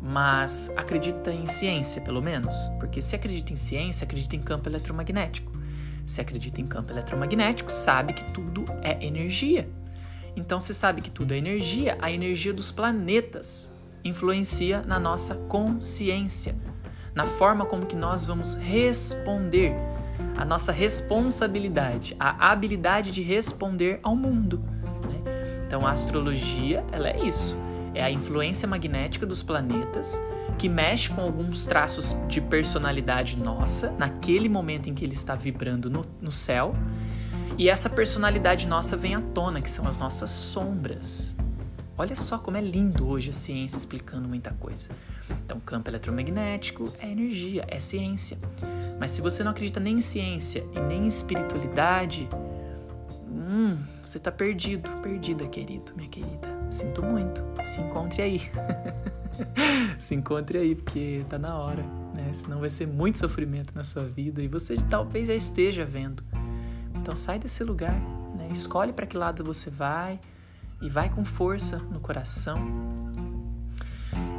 mas 0.00 0.72
acredita 0.74 1.30
em 1.30 1.46
ciência, 1.46 2.00
pelo 2.00 2.22
menos, 2.22 2.54
porque 2.78 3.02
se 3.02 3.14
acredita 3.14 3.52
em 3.52 3.56
ciência, 3.56 4.04
acredita 4.04 4.34
em 4.34 4.40
campo 4.40 4.68
eletromagnético. 4.68 5.49
Se 6.10 6.20
acredita 6.20 6.60
em 6.60 6.66
campo 6.66 6.92
eletromagnético, 6.92 7.70
sabe 7.70 8.14
que 8.14 8.32
tudo 8.32 8.64
é 8.82 9.06
energia. 9.06 9.70
Então, 10.34 10.58
se 10.58 10.74
sabe 10.74 11.00
que 11.00 11.10
tudo 11.10 11.32
é 11.32 11.36
energia, 11.36 11.96
a 12.00 12.10
energia 12.10 12.52
dos 12.52 12.72
planetas 12.72 13.72
influencia 14.02 14.82
na 14.82 14.98
nossa 14.98 15.36
consciência, 15.36 16.56
na 17.14 17.26
forma 17.26 17.64
como 17.64 17.86
que 17.86 17.94
nós 17.94 18.24
vamos 18.24 18.56
responder, 18.56 19.72
a 20.36 20.44
nossa 20.44 20.72
responsabilidade, 20.72 22.16
a 22.18 22.50
habilidade 22.50 23.12
de 23.12 23.22
responder 23.22 24.00
ao 24.02 24.16
mundo. 24.16 24.58
Né? 25.08 25.62
Então 25.64 25.86
a 25.86 25.92
astrologia, 25.92 26.84
ela 26.90 27.08
é 27.08 27.24
isso. 27.24 27.56
É 27.94 28.02
a 28.02 28.10
influência 28.10 28.66
magnética 28.66 29.24
dos 29.24 29.44
planetas 29.44 30.20
que 30.60 30.68
mexe 30.68 31.08
com 31.08 31.22
alguns 31.22 31.64
traços 31.64 32.14
de 32.28 32.38
personalidade 32.38 33.34
nossa, 33.34 33.92
naquele 33.92 34.46
momento 34.46 34.90
em 34.90 34.94
que 34.94 35.02
ele 35.02 35.14
está 35.14 35.34
vibrando 35.34 35.88
no, 35.88 36.04
no 36.20 36.30
céu. 36.30 36.74
E 37.56 37.70
essa 37.70 37.88
personalidade 37.88 38.68
nossa 38.68 38.94
vem 38.94 39.14
à 39.14 39.22
tona, 39.22 39.62
que 39.62 39.70
são 39.70 39.88
as 39.88 39.96
nossas 39.96 40.28
sombras. 40.28 41.34
Olha 41.96 42.14
só 42.14 42.36
como 42.36 42.58
é 42.58 42.60
lindo 42.60 43.08
hoje 43.08 43.30
a 43.30 43.32
ciência 43.32 43.78
explicando 43.78 44.28
muita 44.28 44.50
coisa. 44.50 44.90
Então, 45.30 45.58
campo 45.60 45.88
eletromagnético 45.88 46.92
é 46.98 47.10
energia, 47.10 47.64
é 47.66 47.80
ciência. 47.80 48.36
Mas 48.98 49.12
se 49.12 49.22
você 49.22 49.42
não 49.42 49.52
acredita 49.52 49.80
nem 49.80 49.94
em 49.94 50.02
ciência 50.02 50.62
e 50.74 50.80
nem 50.80 51.04
em 51.04 51.06
espiritualidade, 51.06 52.28
hum, 53.30 53.78
você 54.04 54.18
está 54.18 54.30
perdido, 54.30 54.90
perdida, 55.02 55.46
querido, 55.46 55.94
minha 55.96 56.10
querida. 56.10 56.48
Sinto 56.68 57.02
muito. 57.02 57.42
Se 57.64 57.80
encontre 57.80 58.20
aí. 58.20 58.42
Se 59.98 60.14
encontre 60.14 60.58
aí, 60.58 60.74
porque 60.74 61.24
tá 61.28 61.38
na 61.38 61.56
hora, 61.56 61.82
né? 62.14 62.32
Senão 62.32 62.60
vai 62.60 62.70
ser 62.70 62.86
muito 62.86 63.18
sofrimento 63.18 63.74
na 63.74 63.84
sua 63.84 64.04
vida 64.04 64.42
e 64.42 64.48
você 64.48 64.76
talvez 64.88 65.28
já 65.28 65.34
esteja 65.34 65.84
vendo. 65.84 66.22
Então 66.94 67.14
sai 67.16 67.38
desse 67.38 67.62
lugar, 67.64 67.94
né? 68.36 68.48
Escolhe 68.52 68.92
para 68.92 69.06
que 69.06 69.16
lado 69.16 69.44
você 69.44 69.70
vai 69.70 70.18
e 70.80 70.88
vai 70.88 71.08
com 71.08 71.24
força 71.24 71.78
no 71.78 72.00
coração. 72.00 72.58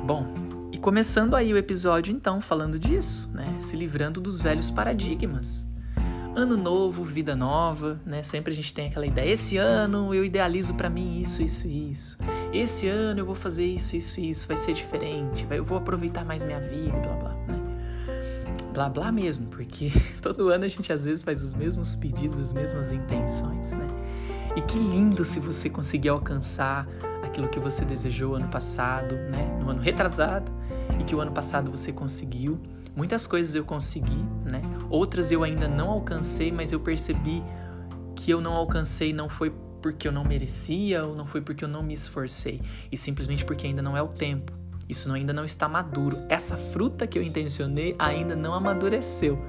Bom, 0.06 0.26
e 0.72 0.78
começando 0.78 1.36
aí 1.36 1.54
o 1.54 1.58
episódio 1.58 2.14
então 2.14 2.42
falando 2.42 2.80
disso, 2.80 3.30
né? 3.34 3.56
Se 3.60 3.78
livrando 3.78 4.20
dos 4.20 4.42
velhos 4.42 4.72
paradigmas. 4.72 5.71
Ano 6.34 6.56
novo, 6.56 7.04
vida 7.04 7.36
nova, 7.36 8.00
né? 8.06 8.24
Sempre 8.24 8.54
a 8.54 8.56
gente 8.56 8.74
tem 8.74 8.88
aquela 8.88 9.06
ideia. 9.06 9.30
Esse 9.30 9.58
ano 9.58 10.16
eu 10.16 10.24
idealizo 10.24 10.74
para 10.76 10.90
mim 10.90 11.20
isso, 11.20 11.44
isso 11.44 11.68
e 11.68 11.92
isso. 11.92 12.18
Esse 12.54 12.88
ano 12.88 13.20
eu 13.20 13.26
vou 13.26 13.36
fazer 13.36 13.66
isso, 13.66 13.98
isso 13.98 14.20
e 14.22 14.30
isso. 14.30 14.48
Vai 14.48 14.56
ser 14.56 14.74
diferente. 14.74 15.46
Eu 15.50 15.66
vou 15.66 15.78
aproveitar 15.78 16.24
mais 16.24 16.46
minha 16.46 16.62
vida, 16.62 16.98
blá 17.00 17.16
blá, 17.16 17.34
né? 17.34 17.60
Blá 18.74 18.90
blá 18.90 19.12
mesmo, 19.12 19.48
porque 19.48 19.92
todo 20.22 20.48
ano 20.48 20.64
a 20.64 20.68
gente 20.70 20.92
às 20.94 21.04
vezes 21.04 21.22
faz 21.22 21.44
os 21.44 21.54
mesmos 21.54 21.98
pedidos, 21.98 22.38
as 22.38 22.54
mesmas 22.54 22.94
intenções, 22.94 23.74
né? 23.74 23.86
E 24.56 24.62
que 24.62 24.78
lindo 24.78 25.26
se 25.26 25.38
você 25.38 25.70
conseguir 25.70 26.10
alcançar 26.10 26.88
aquilo 27.22 27.50
que 27.50 27.60
você 27.60 27.84
desejou 27.84 28.36
ano 28.36 28.48
passado, 28.48 29.16
né? 29.16 29.58
No 29.60 29.70
ano 29.70 29.82
retrasado 29.82 30.50
e 30.98 31.04
que 31.04 31.14
o 31.14 31.20
ano 31.20 31.32
passado 31.34 31.70
você 31.70 31.92
conseguiu. 31.92 32.58
Muitas 32.96 33.26
coisas 33.26 33.56
eu 33.56 33.64
consegui, 33.64 34.24
né? 34.44 34.62
Outras 34.90 35.32
eu 35.32 35.44
ainda 35.44 35.68
não 35.68 35.90
alcancei, 35.90 36.52
mas 36.52 36.72
eu 36.72 36.80
percebi 36.80 37.42
que 38.16 38.32
eu 38.32 38.42
não 38.42 38.54
alcancei 38.54 39.14
não 39.14 39.30
foi 39.30 39.50
porque 39.82 40.08
eu 40.08 40.12
não 40.12 40.24
merecia 40.24 41.04
ou 41.04 41.16
não 41.16 41.26
foi 41.26 41.42
porque 41.42 41.64
eu 41.64 41.68
não 41.68 41.82
me 41.82 41.94
esforcei, 41.94 42.62
e 42.92 42.98
simplesmente 42.98 43.44
porque 43.44 43.66
ainda 43.66 43.82
não 43.82 43.98
é 43.98 44.02
o 44.02 44.08
tempo. 44.08 44.54
Isso 44.88 45.12
ainda 45.14 45.32
não 45.32 45.46
está 45.46 45.70
maduro. 45.70 46.18
Essa 46.28 46.58
fruta 46.58 47.08
que 47.08 47.18
eu 47.18 47.24
intencionei 47.24 47.96
ainda 47.98 48.36
não 48.36 48.54
amadureceu. 48.54 49.40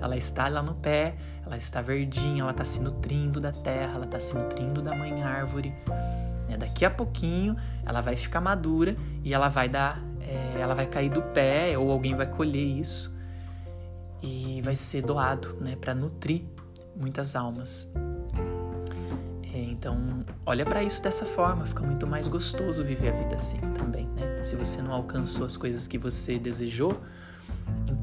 Ela 0.00 0.16
está 0.16 0.46
lá 0.48 0.62
no 0.62 0.74
pé, 0.74 1.16
ela 1.44 1.56
está 1.56 1.82
verdinha, 1.82 2.42
ela 2.42 2.52
está 2.52 2.64
se 2.64 2.80
nutrindo 2.80 3.40
da 3.40 3.50
terra, 3.50 3.94
ela 3.96 4.04
está 4.04 4.20
se 4.20 4.34
nutrindo 4.34 4.80
da 4.80 4.94
mãe 4.94 5.20
árvore. 5.22 5.74
É, 6.48 6.56
daqui 6.56 6.84
a 6.84 6.90
pouquinho 6.90 7.56
ela 7.84 8.00
vai 8.00 8.14
ficar 8.14 8.40
madura 8.40 8.94
e 9.24 9.34
ela 9.34 9.48
vai 9.48 9.68
dar, 9.68 10.00
é, 10.24 10.60
ela 10.60 10.74
vai 10.74 10.86
cair 10.86 11.10
do 11.10 11.22
pé 11.22 11.76
ou 11.78 11.90
alguém 11.90 12.14
vai 12.14 12.26
colher 12.26 12.78
isso 12.78 13.14
e 14.22 14.60
vai 14.62 14.74
ser 14.74 15.02
doado, 15.02 15.56
né, 15.60 15.76
para 15.76 15.94
nutrir 15.94 16.42
muitas 16.96 17.36
almas. 17.36 17.90
É, 19.52 19.58
então, 19.58 20.24
olha 20.46 20.64
para 20.64 20.82
isso 20.82 21.02
dessa 21.02 21.24
forma, 21.24 21.66
fica 21.66 21.82
muito 21.82 22.06
mais 22.06 22.26
gostoso 22.26 22.82
viver 22.82 23.10
a 23.10 23.12
vida 23.12 23.36
assim 23.36 23.60
também, 23.74 24.06
né? 24.08 24.42
Se 24.42 24.56
você 24.56 24.82
não 24.82 24.92
alcançou 24.92 25.46
as 25.46 25.56
coisas 25.56 25.86
que 25.86 25.98
você 25.98 26.38
desejou, 26.38 27.00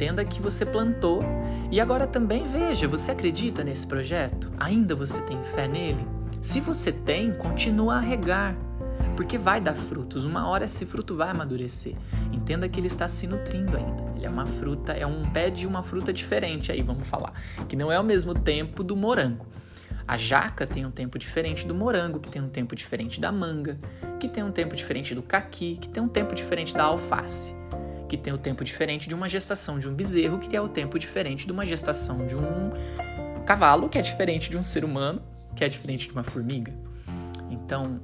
Entenda 0.01 0.25
que 0.25 0.41
você 0.41 0.65
plantou 0.65 1.23
e 1.69 1.79
agora 1.79 2.07
também 2.07 2.47
veja, 2.47 2.87
você 2.87 3.11
acredita 3.11 3.63
nesse 3.63 3.85
projeto? 3.85 4.51
Ainda 4.59 4.95
você 4.95 5.21
tem 5.21 5.41
fé 5.43 5.67
nele? 5.67 6.03
Se 6.41 6.59
você 6.59 6.91
tem, 6.91 7.31
continua 7.31 7.97
a 7.97 7.99
regar, 7.99 8.55
porque 9.21 9.37
vai 9.37 9.61
dar 9.61 9.75
frutos. 9.75 10.23
Uma 10.23 10.47
hora 10.47 10.65
esse 10.65 10.83
fruto 10.83 11.15
vai 11.15 11.29
amadurecer. 11.29 11.93
Entenda 12.31 12.67
que 12.67 12.79
ele 12.79 12.87
está 12.87 13.07
se 13.07 13.27
nutrindo 13.27 13.77
ainda. 13.77 14.03
Ele 14.15 14.25
é 14.25 14.29
uma 14.29 14.47
fruta, 14.47 14.93
é 14.93 15.05
um 15.05 15.29
pé 15.29 15.51
de 15.51 15.67
uma 15.67 15.83
fruta 15.83 16.11
diferente 16.11 16.71
aí, 16.71 16.81
vamos 16.81 17.07
falar, 17.07 17.31
que 17.69 17.75
não 17.75 17.91
é 17.91 17.99
o 17.99 18.03
mesmo 18.03 18.33
tempo 18.33 18.83
do 18.83 18.95
morango. 18.95 19.45
A 20.07 20.17
jaca 20.17 20.65
tem 20.65 20.87
um 20.87 20.89
tempo 20.89 21.19
diferente 21.19 21.67
do 21.67 21.75
morango, 21.75 22.19
que 22.19 22.31
tem 22.31 22.41
um 22.41 22.49
tempo 22.49 22.75
diferente 22.75 23.21
da 23.21 23.31
manga, 23.31 23.77
que 24.19 24.27
tem 24.27 24.43
um 24.43 24.51
tempo 24.51 24.75
diferente 24.75 25.13
do 25.13 25.21
caqui, 25.21 25.77
que 25.79 25.87
tem 25.87 26.01
um 26.01 26.09
tempo 26.09 26.33
diferente 26.33 26.73
da 26.73 26.85
alface 26.85 27.55
que 28.09 28.17
tem 28.17 28.33
o 28.33 28.37
tempo 28.37 28.61
diferente 28.61 29.07
de 29.07 29.15
uma 29.15 29.29
gestação 29.29 29.79
de 29.79 29.87
um 29.87 29.93
bezerro, 29.93 30.37
que 30.37 30.53
é 30.53 30.59
o 30.59 30.67
tempo 30.67 30.99
diferente 30.99 31.45
de 31.45 31.51
uma 31.53 31.65
gestação 31.65 32.27
de 32.27 32.35
um 32.35 32.71
cavalo, 33.45 33.87
que 33.87 33.97
é 33.97 34.01
diferente 34.01 34.49
de 34.49 34.57
um 34.57 34.63
ser 34.65 34.83
humano, 34.83 35.21
que 35.55 35.63
é 35.63 35.69
diferente 35.69 36.07
de 36.07 36.11
uma 36.11 36.21
formiga. 36.21 36.73
Então, 37.49 38.01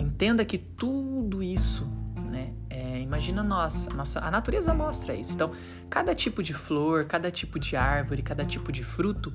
entenda 0.00 0.44
que 0.44 0.58
tudo 0.58 1.42
isso, 1.42 1.90
né, 2.30 2.52
é, 2.68 3.00
imagina 3.00 3.42
nossa, 3.42 3.92
nossa, 3.94 4.20
a 4.20 4.30
natureza 4.30 4.72
mostra 4.74 5.14
isso. 5.14 5.32
Então, 5.32 5.52
cada 5.88 6.14
tipo 6.14 6.42
de 6.42 6.54
flor, 6.54 7.04
cada 7.04 7.30
tipo 7.30 7.58
de 7.58 7.76
árvore, 7.76 8.22
cada 8.22 8.44
tipo 8.44 8.72
de 8.72 8.82
fruto 8.82 9.32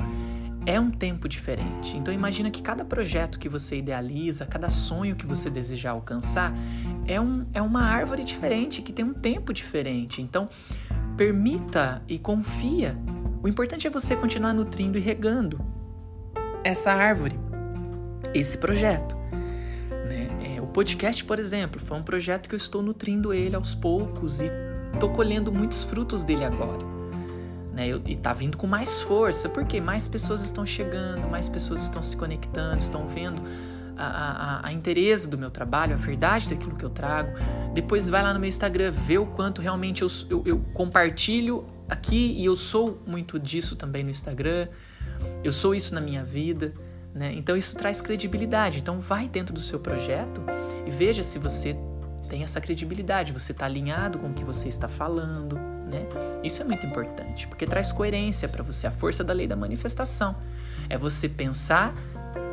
é 0.65 0.79
um 0.79 0.89
tempo 0.89 1.29
diferente. 1.29 1.95
Então 1.95 2.13
imagina 2.13 2.49
que 2.49 2.61
cada 2.61 2.83
projeto 2.83 3.37
que 3.37 3.47
você 3.47 3.77
idealiza, 3.77 4.45
cada 4.45 4.67
sonho 4.67 5.15
que 5.15 5.25
você 5.25 5.49
deseja 5.49 5.91
alcançar 5.91 6.53
é, 7.05 7.21
um, 7.21 7.45
é 7.53 7.61
uma 7.61 7.83
árvore 7.83 8.23
diferente, 8.23 8.81
que 8.81 8.91
tem 8.91 9.05
um 9.05 9.13
tempo 9.13 9.53
diferente. 9.53 10.21
Então 10.21 10.49
permita 11.15 12.01
e 12.07 12.17
confia. 12.17 12.97
O 13.43 13.47
importante 13.47 13.85
é 13.85 13.89
você 13.89 14.15
continuar 14.15 14.53
nutrindo 14.53 14.97
e 14.97 15.01
regando 15.01 15.59
essa 16.63 16.91
árvore, 16.91 17.39
esse 18.33 18.57
projeto. 18.57 19.15
Podcast, 20.75 21.23
por 21.23 21.39
exemplo, 21.39 21.79
foi 21.79 21.97
um 21.97 22.03
projeto 22.03 22.49
que 22.49 22.53
eu 22.53 22.57
estou 22.57 22.83
nutrindo 22.83 23.33
ele 23.33 23.55
aos 23.55 23.73
poucos 23.73 24.41
e 24.41 24.51
estou 24.93 25.09
colhendo 25.09 25.51
muitos 25.51 25.83
frutos 25.83 26.23
dele 26.23 26.43
agora 26.43 26.95
né? 27.75 27.89
E 28.07 28.15
tá 28.15 28.31
vindo 28.31 28.57
com 28.57 28.65
mais 28.65 29.01
força, 29.01 29.49
porque 29.49 29.81
mais 29.81 30.07
pessoas 30.07 30.41
estão 30.41 30.65
chegando, 30.65 31.29
mais 31.29 31.49
pessoas 31.49 31.83
estão 31.83 32.01
se 32.01 32.15
conectando, 32.15 32.77
estão 32.77 33.05
vendo 33.05 33.41
a, 33.97 34.05
a, 34.05 34.67
a, 34.67 34.71
interesse 34.71 35.29
do 35.29 35.37
meu 35.37 35.51
trabalho, 35.51 35.93
a 35.93 35.97
verdade 35.97 36.47
daquilo 36.47 36.75
que 36.77 36.85
eu 36.85 36.89
trago. 36.89 37.33
Depois 37.73 38.07
vai 38.07 38.23
lá 38.23 38.33
no 38.33 38.39
meu 38.39 38.47
Instagram, 38.47 38.91
vê 38.91 39.17
o 39.17 39.25
quanto 39.25 39.61
realmente 39.61 40.01
eu, 40.01 40.07
eu, 40.29 40.43
eu 40.45 40.59
compartilho 40.73 41.65
aqui 41.89 42.33
e 42.37 42.45
eu 42.45 42.55
sou 42.55 43.01
muito 43.05 43.37
disso 43.37 43.75
também 43.75 44.03
no 44.03 44.09
Instagram. 44.09 44.69
Eu 45.43 45.51
sou 45.51 45.75
isso 45.75 45.93
na 45.93 45.99
minha 45.99 46.23
vida. 46.23 46.73
Né? 47.13 47.33
Então 47.35 47.57
isso 47.57 47.77
traz 47.77 47.99
credibilidade. 48.01 48.79
Então 48.79 48.99
vai 49.01 49.27
dentro 49.27 49.53
do 49.53 49.61
seu 49.61 49.79
projeto 49.79 50.41
e 50.85 50.91
veja 50.91 51.23
se 51.23 51.39
você 51.39 51.75
tem 52.29 52.43
essa 52.43 52.59
credibilidade, 52.59 53.31
você 53.31 53.51
está 53.51 53.65
alinhado 53.65 54.17
com 54.19 54.27
o 54.27 54.33
que 54.33 54.43
você 54.43 54.67
está 54.67 54.87
falando, 54.87 55.55
né? 55.55 56.07
Isso 56.43 56.61
é 56.61 56.65
muito 56.65 56.85
importante, 56.85 57.47
porque 57.47 57.65
traz 57.65 57.91
coerência 57.91 58.47
para 58.47 58.63
você, 58.63 58.87
a 58.87 58.91
força 58.91 59.23
da 59.23 59.33
lei 59.33 59.47
da 59.47 59.55
manifestação. 59.55 60.35
É 60.89 60.97
você 60.97 61.29
pensar, 61.29 61.93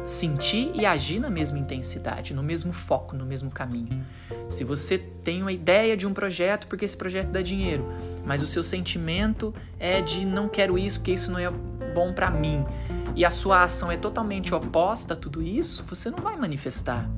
sentir 0.07 0.71
e 0.75 0.85
agir 0.85 1.19
na 1.19 1.31
mesma 1.31 1.59
intensidade, 1.59 2.35
no 2.35 2.43
mesmo 2.43 2.73
foco, 2.73 3.17
no 3.17 3.25
mesmo 3.25 3.51
caminho. 3.51 4.05
Se 4.49 4.65
você 4.65 4.99
tem 4.99 5.43
uma 5.43 5.53
ideia 5.53 5.97
de 5.97 6.07
um 6.07 6.13
projeto 6.13 6.67
porque 6.67 6.85
esse 6.85 6.97
projeto 6.97 7.29
dá 7.29 7.41
dinheiro, 7.41 7.87
mas 8.25 8.43
o 8.43 8.47
seu 8.47 8.63
sentimento 8.63 9.55
é 9.79 10.01
de 10.01 10.25
não 10.25 10.49
quero 10.49 10.79
isso 10.79 10.99
porque 10.99 11.13
isso 11.13 11.31
não 11.31 11.39
é 11.39 11.51
bom 11.95 12.13
para 12.13 12.31
mim, 12.31 12.65
e 13.15 13.25
a 13.25 13.31
sua 13.31 13.63
ação 13.63 13.93
é 13.93 13.97
totalmente 13.97 14.55
oposta 14.55 15.13
a 15.13 15.17
tudo 15.17 15.43
isso, 15.43 15.85
você 15.85 16.11
não 16.11 16.19
vai 16.19 16.37
manifestar. 16.37 17.09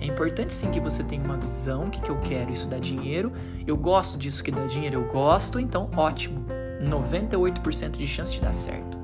É 0.00 0.06
importante 0.06 0.52
sim 0.52 0.70
que 0.70 0.80
você 0.80 1.02
tenha 1.02 1.22
uma 1.22 1.36
visão, 1.36 1.86
o 1.86 1.90
que, 1.90 2.00
que 2.00 2.10
eu 2.10 2.20
quero, 2.20 2.52
isso 2.52 2.68
dá 2.68 2.78
dinheiro, 2.78 3.32
eu 3.66 3.76
gosto 3.76 4.18
disso 4.18 4.42
que 4.42 4.50
dá 4.50 4.66
dinheiro, 4.66 5.00
eu 5.00 5.04
gosto, 5.04 5.58
então 5.58 5.90
ótimo, 5.96 6.44
98% 6.80 7.92
de 7.92 8.06
chance 8.06 8.32
de 8.32 8.40
dar 8.40 8.54
certo. 8.54 8.98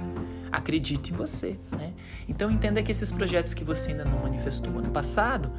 Acredite 0.53 1.13
em 1.13 1.17
você, 1.17 1.59
né? 1.77 1.93
Então 2.29 2.51
entenda 2.51 2.83
que 2.83 2.91
esses 2.91 3.11
projetos 3.13 3.55
que 3.55 3.65
você 3.65 3.93
ainda 3.93 4.05
não 4.05 4.19
manifestou 4.19 4.77
ano 4.79 4.91
passado, 4.91 5.51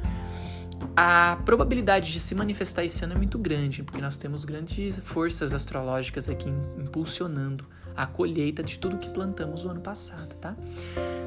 a 0.96 1.38
probabilidade 1.44 2.12
de 2.12 2.20
se 2.20 2.34
manifestar 2.34 2.84
esse 2.84 3.04
ano 3.04 3.14
é 3.14 3.16
muito 3.16 3.38
grande, 3.38 3.82
porque 3.82 4.00
nós 4.00 4.16
temos 4.16 4.44
grandes 4.44 4.98
forças 4.98 5.54
astrológicas 5.54 6.28
aqui 6.28 6.48
impulsionando 6.78 7.64
a 7.96 8.06
colheita 8.06 8.62
de 8.62 8.78
tudo 8.78 8.98
que 8.98 9.10
plantamos 9.10 9.64
o 9.64 9.70
ano 9.70 9.80
passado, 9.80 10.34
tá? 10.40 10.54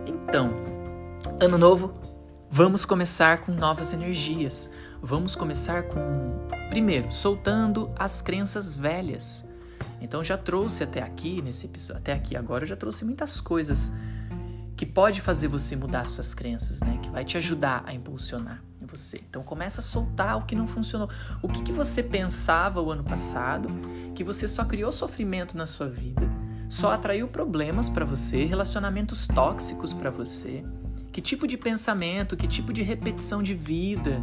Então, 0.06 0.52
ano 1.40 1.58
novo, 1.58 1.94
Vamos 2.58 2.86
começar 2.86 3.40
com 3.40 3.52
novas 3.52 3.92
energias. 3.92 4.72
Vamos 5.02 5.36
começar 5.36 5.84
com, 5.90 6.00
primeiro, 6.70 7.12
soltando 7.12 7.92
as 8.00 8.22
crenças 8.22 8.74
velhas. 8.74 9.44
Então 10.00 10.24
já 10.24 10.38
trouxe 10.38 10.82
até 10.82 11.02
aqui 11.02 11.42
nesse 11.42 11.66
episódio, 11.66 11.98
até 12.02 12.14
aqui 12.14 12.34
agora 12.34 12.64
eu 12.64 12.68
já 12.70 12.78
trouxe 12.78 13.04
muitas 13.04 13.42
coisas 13.42 13.92
que 14.78 14.86
pode 14.86 15.20
fazer 15.20 15.50
você 15.50 15.76
mudar 15.76 16.08
suas 16.08 16.34
crenças, 16.34 16.80
né? 16.80 16.98
Que 17.04 17.10
vai 17.10 17.26
te 17.26 17.38
ajudar 17.38 17.84
a 17.86 17.94
impulsionar. 17.94 18.64
você. 18.90 19.22
Então 19.30 19.44
começa 19.44 19.82
a 19.82 19.84
soltar 19.84 20.38
o 20.38 20.46
que 20.46 20.56
não 20.56 20.66
funcionou. 20.66 21.10
O 21.42 21.50
que, 21.50 21.62
que 21.62 21.74
você 21.74 22.02
pensava 22.02 22.82
o 22.82 22.90
ano 22.90 23.04
passado, 23.04 23.68
que 24.16 24.24
você 24.24 24.48
só 24.48 24.64
criou 24.64 24.94
sofrimento 24.94 25.58
na 25.58 25.66
sua 25.66 25.90
vida, 25.90 26.26
só 26.70 26.94
atraiu 26.94 27.28
problemas 27.28 27.90
para 27.90 28.06
você, 28.06 28.46
relacionamentos 28.46 29.28
tóxicos 29.28 29.94
para 29.94 30.10
você. 30.10 30.64
Que 31.16 31.22
tipo 31.22 31.48
de 31.48 31.56
pensamento, 31.56 32.36
que 32.36 32.46
tipo 32.46 32.74
de 32.74 32.84
repetição 32.84 33.42
de 33.42 33.54
vida, 33.54 34.22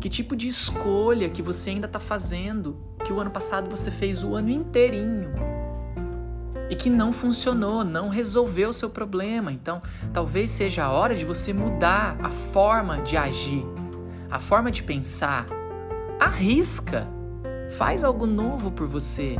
que 0.00 0.08
tipo 0.08 0.36
de 0.36 0.46
escolha 0.46 1.28
que 1.28 1.42
você 1.42 1.70
ainda 1.70 1.88
está 1.88 1.98
fazendo, 1.98 2.78
que 3.04 3.12
o 3.12 3.18
ano 3.18 3.32
passado 3.32 3.68
você 3.68 3.90
fez 3.90 4.22
o 4.22 4.36
ano 4.36 4.48
inteirinho 4.48 5.32
e 6.70 6.76
que 6.76 6.88
não 6.88 7.12
funcionou, 7.12 7.82
não 7.82 8.08
resolveu 8.08 8.68
o 8.68 8.72
seu 8.72 8.88
problema. 8.88 9.50
Então, 9.50 9.82
talvez 10.12 10.50
seja 10.50 10.84
a 10.84 10.92
hora 10.92 11.16
de 11.16 11.24
você 11.24 11.52
mudar 11.52 12.16
a 12.22 12.30
forma 12.30 12.98
de 12.98 13.16
agir, 13.16 13.66
a 14.30 14.38
forma 14.38 14.70
de 14.70 14.84
pensar. 14.84 15.46
Arrisca, 16.20 17.08
faz 17.76 18.04
algo 18.04 18.24
novo 18.24 18.70
por 18.70 18.86
você. 18.86 19.36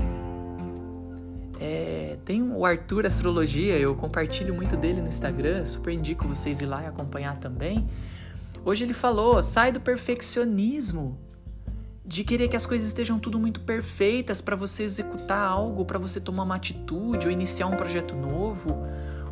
Tem 2.24 2.42
o 2.42 2.64
Arthur 2.64 3.06
Astrologia, 3.06 3.78
eu 3.78 3.94
compartilho 3.94 4.54
muito 4.54 4.76
dele 4.76 5.00
no 5.00 5.08
Instagram, 5.08 5.64
super 5.64 5.92
indico 5.92 6.28
vocês 6.28 6.60
ir 6.60 6.66
lá 6.66 6.82
e 6.82 6.86
acompanhar 6.86 7.38
também. 7.38 7.88
Hoje 8.64 8.84
ele 8.84 8.94
falou: 8.94 9.42
sai 9.42 9.72
do 9.72 9.80
perfeccionismo 9.80 11.18
de 12.04 12.24
querer 12.24 12.48
que 12.48 12.56
as 12.56 12.66
coisas 12.66 12.88
estejam 12.88 13.18
tudo 13.18 13.38
muito 13.38 13.60
perfeitas 13.60 14.40
para 14.40 14.56
você 14.56 14.82
executar 14.82 15.48
algo, 15.48 15.84
para 15.84 15.98
você 15.98 16.20
tomar 16.20 16.42
uma 16.42 16.56
atitude 16.56 17.26
ou 17.26 17.32
iniciar 17.32 17.68
um 17.68 17.76
projeto 17.76 18.16
novo, 18.16 18.76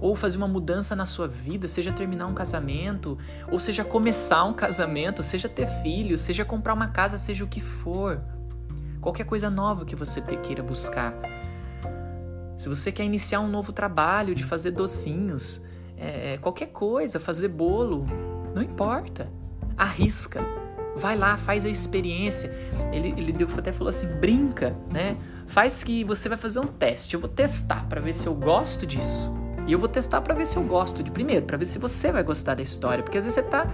ou 0.00 0.14
fazer 0.14 0.36
uma 0.36 0.46
mudança 0.46 0.94
na 0.94 1.04
sua 1.04 1.26
vida, 1.26 1.66
seja 1.66 1.92
terminar 1.92 2.28
um 2.28 2.34
casamento, 2.34 3.18
ou 3.50 3.58
seja 3.58 3.84
começar 3.84 4.44
um 4.44 4.54
casamento, 4.54 5.22
seja 5.22 5.48
ter 5.48 5.66
filhos, 5.82 6.20
seja 6.20 6.44
comprar 6.44 6.72
uma 6.72 6.86
casa, 6.86 7.16
seja 7.16 7.44
o 7.44 7.48
que 7.48 7.60
for. 7.60 8.20
Qualquer 9.00 9.24
coisa 9.24 9.50
nova 9.50 9.84
que 9.84 9.96
você 9.96 10.20
queira 10.20 10.62
buscar. 10.62 11.14
Se 12.58 12.68
você 12.68 12.92
quer 12.92 13.04
iniciar 13.04 13.40
um 13.40 13.48
novo 13.48 13.72
trabalho 13.72 14.34
de 14.34 14.44
fazer 14.44 14.72
docinhos, 14.72 15.62
é, 15.96 16.36
qualquer 16.38 16.66
coisa, 16.66 17.18
fazer 17.18 17.48
bolo, 17.48 18.04
não 18.54 18.60
importa. 18.62 19.32
Arrisca 19.76 20.44
vai 20.98 21.16
lá, 21.16 21.36
faz 21.36 21.64
a 21.64 21.68
experiência. 21.68 22.52
Ele, 22.92 23.14
ele 23.16 23.34
até 23.56 23.72
falou 23.72 23.88
assim: 23.88 24.06
brinca, 24.06 24.76
né? 24.92 25.16
Faz 25.46 25.82
que 25.82 26.04
você 26.04 26.28
vai 26.28 26.36
fazer 26.36 26.60
um 26.60 26.66
teste. 26.66 27.14
Eu 27.14 27.20
vou 27.20 27.28
testar 27.28 27.88
para 27.88 28.00
ver 28.00 28.12
se 28.12 28.26
eu 28.26 28.34
gosto 28.34 28.86
disso. 28.86 29.32
E 29.66 29.72
eu 29.72 29.78
vou 29.78 29.88
testar 29.88 30.20
para 30.20 30.34
ver 30.34 30.46
se 30.46 30.56
eu 30.56 30.62
gosto 30.62 31.02
de 31.02 31.10
primeiro, 31.10 31.46
para 31.46 31.56
ver 31.56 31.66
se 31.66 31.78
você 31.78 32.10
vai 32.10 32.22
gostar 32.22 32.54
da 32.54 32.62
história, 32.62 33.04
porque 33.04 33.18
às 33.18 33.24
vezes 33.24 33.34
você 33.34 33.42
tá 33.42 33.70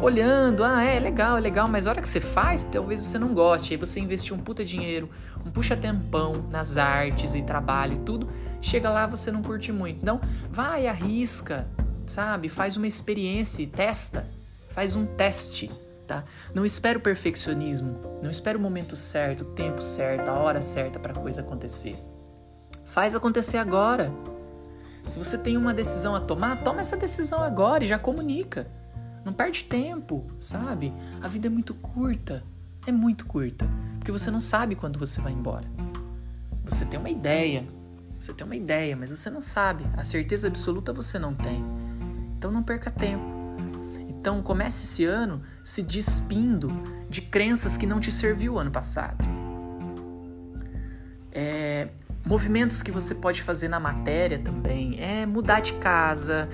olhando, 0.00 0.64
ah, 0.64 0.82
é 0.82 0.98
legal, 0.98 1.38
é 1.38 1.40
legal, 1.40 1.68
mas 1.68 1.86
a 1.86 1.90
hora 1.90 2.00
que 2.00 2.08
você 2.08 2.20
faz, 2.20 2.64
talvez 2.64 3.00
você 3.00 3.18
não 3.18 3.34
goste. 3.34 3.72
Aí 3.72 3.78
você 3.78 4.00
investiu 4.00 4.34
um 4.34 4.38
puta 4.38 4.64
dinheiro, 4.64 5.10
um 5.44 5.50
puxa-tempão 5.50 6.46
nas 6.50 6.76
artes 6.76 7.34
e 7.34 7.42
trabalho 7.42 7.94
e 7.94 7.98
tudo. 7.98 8.28
Chega 8.60 8.90
lá, 8.90 9.06
você 9.06 9.30
não 9.30 9.42
curte 9.42 9.72
muito. 9.72 10.00
Então, 10.02 10.20
vai, 10.50 10.86
arrisca, 10.86 11.66
sabe? 12.06 12.48
Faz 12.48 12.76
uma 12.76 12.86
experiência 12.86 13.62
e 13.62 13.66
testa. 13.66 14.26
Faz 14.70 14.96
um 14.96 15.06
teste 15.06 15.70
tá? 16.06 16.24
Não 16.54 16.64
espere 16.64 16.98
o 16.98 17.00
perfeccionismo, 17.00 17.98
não 18.22 18.30
espere 18.30 18.56
o 18.56 18.60
momento 18.60 18.94
certo, 18.94 19.42
o 19.42 19.44
tempo 19.44 19.82
certo, 19.82 20.28
a 20.28 20.34
hora 20.34 20.60
certa 20.60 20.98
para 20.98 21.12
coisa 21.12 21.40
acontecer. 21.40 21.96
Faz 22.84 23.14
acontecer 23.14 23.58
agora. 23.58 24.10
Se 25.04 25.18
você 25.18 25.36
tem 25.36 25.56
uma 25.56 25.74
decisão 25.74 26.14
a 26.14 26.20
tomar, 26.20 26.62
toma 26.62 26.80
essa 26.80 26.96
decisão 26.96 27.42
agora 27.42 27.84
e 27.84 27.86
já 27.86 27.98
comunica. 27.98 28.66
Não 29.26 29.32
perde 29.32 29.64
tempo, 29.64 30.24
sabe? 30.38 30.94
A 31.20 31.26
vida 31.26 31.48
é 31.48 31.50
muito 31.50 31.74
curta, 31.74 32.44
é 32.86 32.92
muito 32.92 33.26
curta, 33.26 33.68
porque 33.98 34.12
você 34.12 34.30
não 34.30 34.38
sabe 34.38 34.76
quando 34.76 35.00
você 35.00 35.20
vai 35.20 35.32
embora. 35.32 35.66
Você 36.64 36.84
tem 36.84 36.96
uma 36.96 37.10
ideia, 37.10 37.66
você 38.20 38.32
tem 38.32 38.46
uma 38.46 38.54
ideia, 38.54 38.96
mas 38.96 39.10
você 39.10 39.28
não 39.28 39.42
sabe. 39.42 39.84
A 39.96 40.04
certeza 40.04 40.46
absoluta 40.46 40.92
você 40.92 41.18
não 41.18 41.34
tem. 41.34 41.60
Então 42.38 42.52
não 42.52 42.62
perca 42.62 42.88
tempo. 42.88 43.24
Então 44.08 44.40
comece 44.42 44.84
esse 44.84 45.04
ano 45.04 45.42
se 45.64 45.82
despindo 45.82 46.70
de 47.10 47.20
crenças 47.20 47.76
que 47.76 47.84
não 47.84 47.98
te 47.98 48.12
serviu 48.12 48.54
o 48.54 48.58
ano 48.60 48.70
passado. 48.70 49.24
É, 51.32 51.88
movimentos 52.24 52.80
que 52.80 52.92
você 52.92 53.12
pode 53.12 53.42
fazer 53.42 53.66
na 53.66 53.80
matéria 53.80 54.38
também 54.38 55.00
é 55.00 55.26
mudar 55.26 55.58
de 55.58 55.72
casa, 55.72 56.48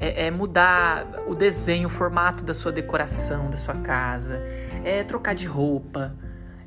é, 0.00 0.26
é, 0.26 0.30
mudar 0.30 1.06
o 1.26 1.34
desenho, 1.34 1.86
o 1.86 1.90
formato 1.90 2.44
da 2.44 2.54
sua 2.54 2.70
decoração 2.70 3.50
da 3.50 3.56
sua 3.56 3.74
casa, 3.76 4.40
é 4.84 5.02
trocar 5.02 5.34
de 5.34 5.46
roupa, 5.46 6.14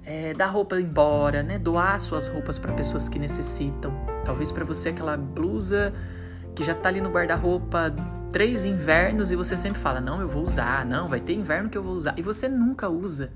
é 0.03 0.33
dar 0.33 0.47
roupa 0.47 0.79
embora, 0.79 1.43
né? 1.43 1.57
Doar 1.57 1.97
suas 1.99 2.27
roupas 2.27 2.59
para 2.59 2.73
pessoas 2.73 3.07
que 3.07 3.19
necessitam. 3.19 3.93
Talvez 4.25 4.51
para 4.51 4.65
você 4.65 4.89
aquela 4.89 5.15
blusa 5.15 5.93
que 6.55 6.63
já 6.63 6.73
tá 6.73 6.89
ali 6.89 6.99
no 6.99 7.09
guarda-roupa 7.09 7.93
três 8.31 8.65
invernos 8.65 9.31
e 9.31 9.35
você 9.35 9.55
sempre 9.55 9.79
fala: 9.79 10.01
Não, 10.01 10.21
eu 10.21 10.27
vou 10.27 10.43
usar, 10.43 10.85
não, 10.85 11.07
vai 11.07 11.19
ter 11.19 11.33
inverno 11.33 11.69
que 11.69 11.77
eu 11.77 11.83
vou 11.83 11.93
usar. 11.93 12.13
E 12.17 12.21
você 12.21 12.47
nunca 12.49 12.89
usa. 12.89 13.31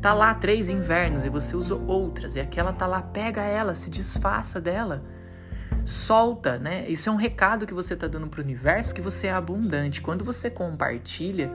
Tá 0.00 0.14
lá 0.14 0.32
três 0.32 0.70
invernos 0.70 1.26
e 1.26 1.28
você 1.28 1.54
usa 1.54 1.74
outras, 1.74 2.36
e 2.36 2.40
aquela 2.40 2.72
tá 2.72 2.86
lá, 2.86 3.02
pega 3.02 3.42
ela, 3.42 3.74
se 3.74 3.90
desfaça 3.90 4.58
dela. 4.58 5.02
Solta, 5.84 6.58
né? 6.58 6.88
Isso 6.88 7.08
é 7.08 7.12
um 7.12 7.16
recado 7.16 7.66
que 7.66 7.74
você 7.74 7.96
tá 7.96 8.06
dando 8.06 8.28
pro 8.28 8.42
universo 8.42 8.94
que 8.94 9.00
você 9.00 9.28
é 9.28 9.32
abundante. 9.32 10.00
Quando 10.00 10.24
você 10.24 10.50
compartilha, 10.50 11.50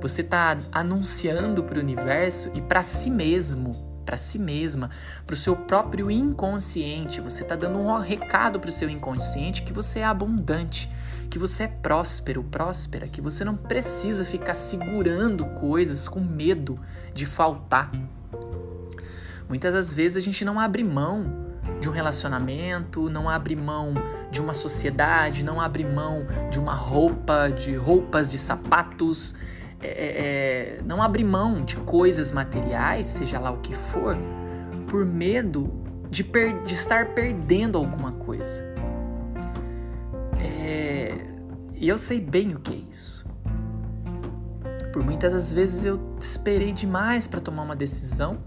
você 0.00 0.22
tá 0.22 0.58
anunciando 0.72 1.62
pro 1.62 1.80
universo 1.80 2.50
e 2.54 2.60
para 2.60 2.82
si 2.82 3.10
mesmo 3.10 3.86
para 4.06 4.16
si 4.16 4.38
mesma, 4.38 4.88
para 5.26 5.34
o 5.34 5.36
seu 5.36 5.56
próprio 5.56 6.08
inconsciente. 6.10 7.20
Você 7.20 7.42
está 7.42 7.56
dando 7.56 7.80
um 7.80 7.98
recado 7.98 8.60
para 8.60 8.70
o 8.70 8.72
seu 8.72 8.88
inconsciente 8.88 9.62
que 9.62 9.72
você 9.72 9.98
é 9.98 10.04
abundante, 10.04 10.88
que 11.28 11.38
você 11.38 11.64
é 11.64 11.68
próspero, 11.68 12.44
próspera, 12.44 13.08
que 13.08 13.20
você 13.20 13.44
não 13.44 13.56
precisa 13.56 14.24
ficar 14.24 14.54
segurando 14.54 15.44
coisas 15.44 16.06
com 16.06 16.20
medo 16.20 16.78
de 17.12 17.26
faltar. 17.26 17.90
Muitas 19.48 19.74
das 19.74 19.92
vezes 19.92 20.16
a 20.16 20.20
gente 20.20 20.44
não 20.44 20.58
abre 20.58 20.84
mão 20.84 21.45
de 21.80 21.88
um 21.88 21.92
relacionamento, 21.92 23.08
não 23.08 23.28
abre 23.28 23.54
mão 23.54 23.94
de 24.30 24.40
uma 24.40 24.54
sociedade, 24.54 25.44
não 25.44 25.60
abre 25.60 25.84
mão 25.84 26.26
de 26.50 26.58
uma 26.58 26.74
roupa, 26.74 27.48
de 27.48 27.74
roupas, 27.76 28.30
de 28.30 28.38
sapatos, 28.38 29.34
é, 29.80 29.88
é, 29.88 30.78
é 30.78 30.82
não 30.84 31.02
abre 31.02 31.22
mão 31.22 31.64
de 31.64 31.76
coisas 31.76 32.32
materiais, 32.32 33.06
seja 33.06 33.38
lá 33.38 33.50
o 33.50 33.58
que 33.58 33.74
for, 33.74 34.16
por 34.88 35.04
medo 35.04 35.72
de, 36.10 36.22
de 36.22 36.74
estar 36.74 37.14
perdendo 37.14 37.78
alguma 37.78 38.12
coisa. 38.12 38.74
É, 40.38 41.26
e 41.74 41.88
eu 41.88 41.98
sei 41.98 42.20
bem 42.20 42.54
o 42.54 42.60
que 42.60 42.72
é 42.72 42.90
isso. 42.90 43.26
Por 44.92 45.04
muitas 45.04 45.32
das 45.32 45.52
vezes 45.52 45.84
eu 45.84 46.00
esperei 46.18 46.72
demais 46.72 47.28
para 47.28 47.40
tomar 47.40 47.62
uma 47.62 47.76
decisão, 47.76 48.38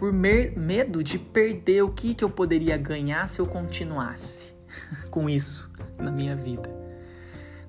por 0.00 0.14
medo 0.14 1.04
de 1.04 1.18
perder 1.18 1.82
o 1.82 1.90
que, 1.90 2.14
que 2.14 2.24
eu 2.24 2.30
poderia 2.30 2.74
ganhar 2.78 3.28
se 3.28 3.38
eu 3.38 3.44
continuasse 3.44 4.54
com 5.12 5.28
isso 5.28 5.70
na 5.98 6.10
minha 6.10 6.34
vida. 6.34 6.70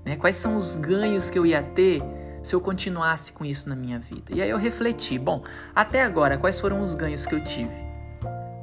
Né? 0.05 0.15
Quais 0.15 0.37
são 0.37 0.55
os 0.55 0.77
ganhos 0.77 1.29
que 1.29 1.37
eu 1.37 1.45
ia 1.45 1.61
ter 1.61 2.01
se 2.41 2.55
eu 2.55 2.61
continuasse 2.61 3.33
com 3.33 3.43
isso 3.43 3.67
na 3.67 3.75
minha 3.75 3.99
vida? 3.99 4.31
E 4.33 4.41
aí 4.41 4.49
eu 4.49 4.57
refleti: 4.57 5.19
bom, 5.19 5.43
até 5.75 6.03
agora, 6.03 6.37
quais 6.37 6.57
foram 6.57 6.79
os 6.79 6.95
ganhos 6.95 7.25
que 7.25 7.35
eu 7.35 7.43
tive? 7.43 7.75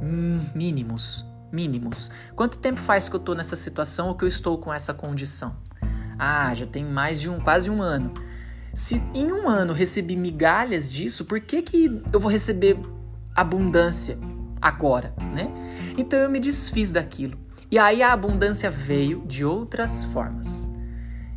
Hum, 0.02 0.46
mínimos 0.54 1.26
mínimos. 1.50 2.10
Quanto 2.36 2.58
tempo 2.58 2.78
faz 2.78 3.08
que 3.08 3.16
eu 3.16 3.20
estou 3.20 3.34
nessa 3.34 3.56
situação 3.56 4.08
ou 4.08 4.14
que 4.14 4.22
eu 4.22 4.28
estou 4.28 4.58
com 4.58 4.72
essa 4.72 4.92
condição? 4.92 5.56
Ah, 6.18 6.54
já 6.54 6.66
tem 6.66 6.84
mais 6.84 7.20
de 7.20 7.30
um, 7.30 7.40
quase 7.40 7.70
um 7.70 7.80
ano. 7.80 8.12
Se 8.74 9.02
em 9.14 9.32
um 9.32 9.48
ano 9.48 9.72
recebi 9.72 10.14
migalhas 10.14 10.92
disso, 10.92 11.24
por 11.24 11.40
que, 11.40 11.62
que 11.62 12.02
eu 12.12 12.20
vou 12.20 12.30
receber 12.30 12.78
abundância 13.40 14.18
agora, 14.60 15.14
né? 15.18 15.50
Então 15.96 16.18
eu 16.18 16.30
me 16.30 16.40
desfiz 16.40 16.90
daquilo. 16.90 17.38
E 17.70 17.78
aí 17.78 18.02
a 18.02 18.12
abundância 18.12 18.70
veio 18.70 19.24
de 19.26 19.44
outras 19.44 20.04
formas. 20.06 20.70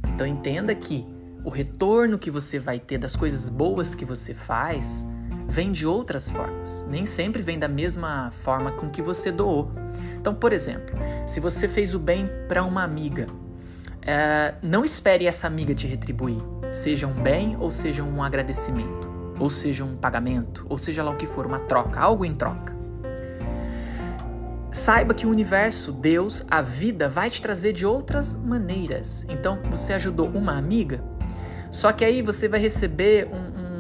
Então 0.07 0.25
entenda 0.25 0.73
que 0.73 1.05
o 1.43 1.49
retorno 1.49 2.19
que 2.19 2.31
você 2.31 2.59
vai 2.59 2.79
ter 2.79 2.97
das 2.97 3.15
coisas 3.15 3.49
boas 3.49 3.95
que 3.95 4.05
você 4.05 4.33
faz 4.33 5.05
vem 5.47 5.71
de 5.71 5.85
outras 5.85 6.29
formas. 6.29 6.87
Nem 6.89 7.05
sempre 7.05 7.41
vem 7.41 7.59
da 7.59 7.67
mesma 7.67 8.31
forma 8.31 8.71
com 8.71 8.89
que 8.89 9.01
você 9.01 9.31
doou. 9.31 9.69
Então, 10.17 10.33
por 10.33 10.53
exemplo, 10.53 10.95
se 11.27 11.39
você 11.39 11.67
fez 11.67 11.93
o 11.93 11.99
bem 11.99 12.29
para 12.47 12.63
uma 12.63 12.83
amiga, 12.83 13.27
é, 14.01 14.55
não 14.61 14.85
espere 14.85 15.27
essa 15.27 15.47
amiga 15.47 15.75
te 15.75 15.87
retribuir, 15.87 16.41
seja 16.71 17.05
um 17.05 17.21
bem 17.21 17.57
ou 17.59 17.69
seja 17.69 18.01
um 18.03 18.23
agradecimento, 18.23 19.11
ou 19.41 19.49
seja 19.49 19.84
um 19.84 19.97
pagamento, 19.97 20.65
ou 20.69 20.77
seja 20.77 21.04
lá 21.04 21.12
o 21.12 21.17
que 21.17 21.25
for, 21.25 21.45
uma 21.45 21.60
troca, 21.60 21.99
algo 21.99 22.23
em 22.23 22.34
troca. 22.34 22.75
Saiba 24.71 25.13
que 25.13 25.27
o 25.27 25.30
universo, 25.30 25.91
Deus, 25.91 26.45
a 26.49 26.62
vida 26.62 27.10
vai 27.10 27.30
te 27.30 27.41
trazer 27.41 27.73
de 27.73 27.86
outras 27.86 28.36
maneiras. 28.36 29.25
Então, 29.27 29.60
você 29.69 29.91
ajudou 29.93 30.30
uma 30.30 30.58
amiga, 30.58 31.04
só 31.69 31.91
que 31.91 32.06
aí 32.06 32.21
você 32.21 32.47
vai 32.47 32.60
receber 32.60 33.27
um, 33.27 33.38
um 33.38 33.71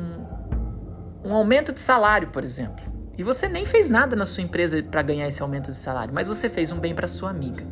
um 1.23 1.35
aumento 1.35 1.71
de 1.71 1.79
salário, 1.79 2.27
por 2.29 2.43
exemplo. 2.43 2.83
E 3.17 3.23
você 3.23 3.47
nem 3.47 3.65
fez 3.65 3.89
nada 3.89 4.15
na 4.15 4.25
sua 4.25 4.43
empresa 4.43 4.81
para 4.81 5.01
ganhar 5.01 5.27
esse 5.27 5.41
aumento 5.41 5.69
de 5.71 5.77
salário, 5.77 6.13
mas 6.13 6.27
você 6.27 6.49
fez 6.49 6.71
um 6.71 6.79
bem 6.79 6.95
para 6.95 7.07
sua 7.07 7.29
amiga. 7.29 7.63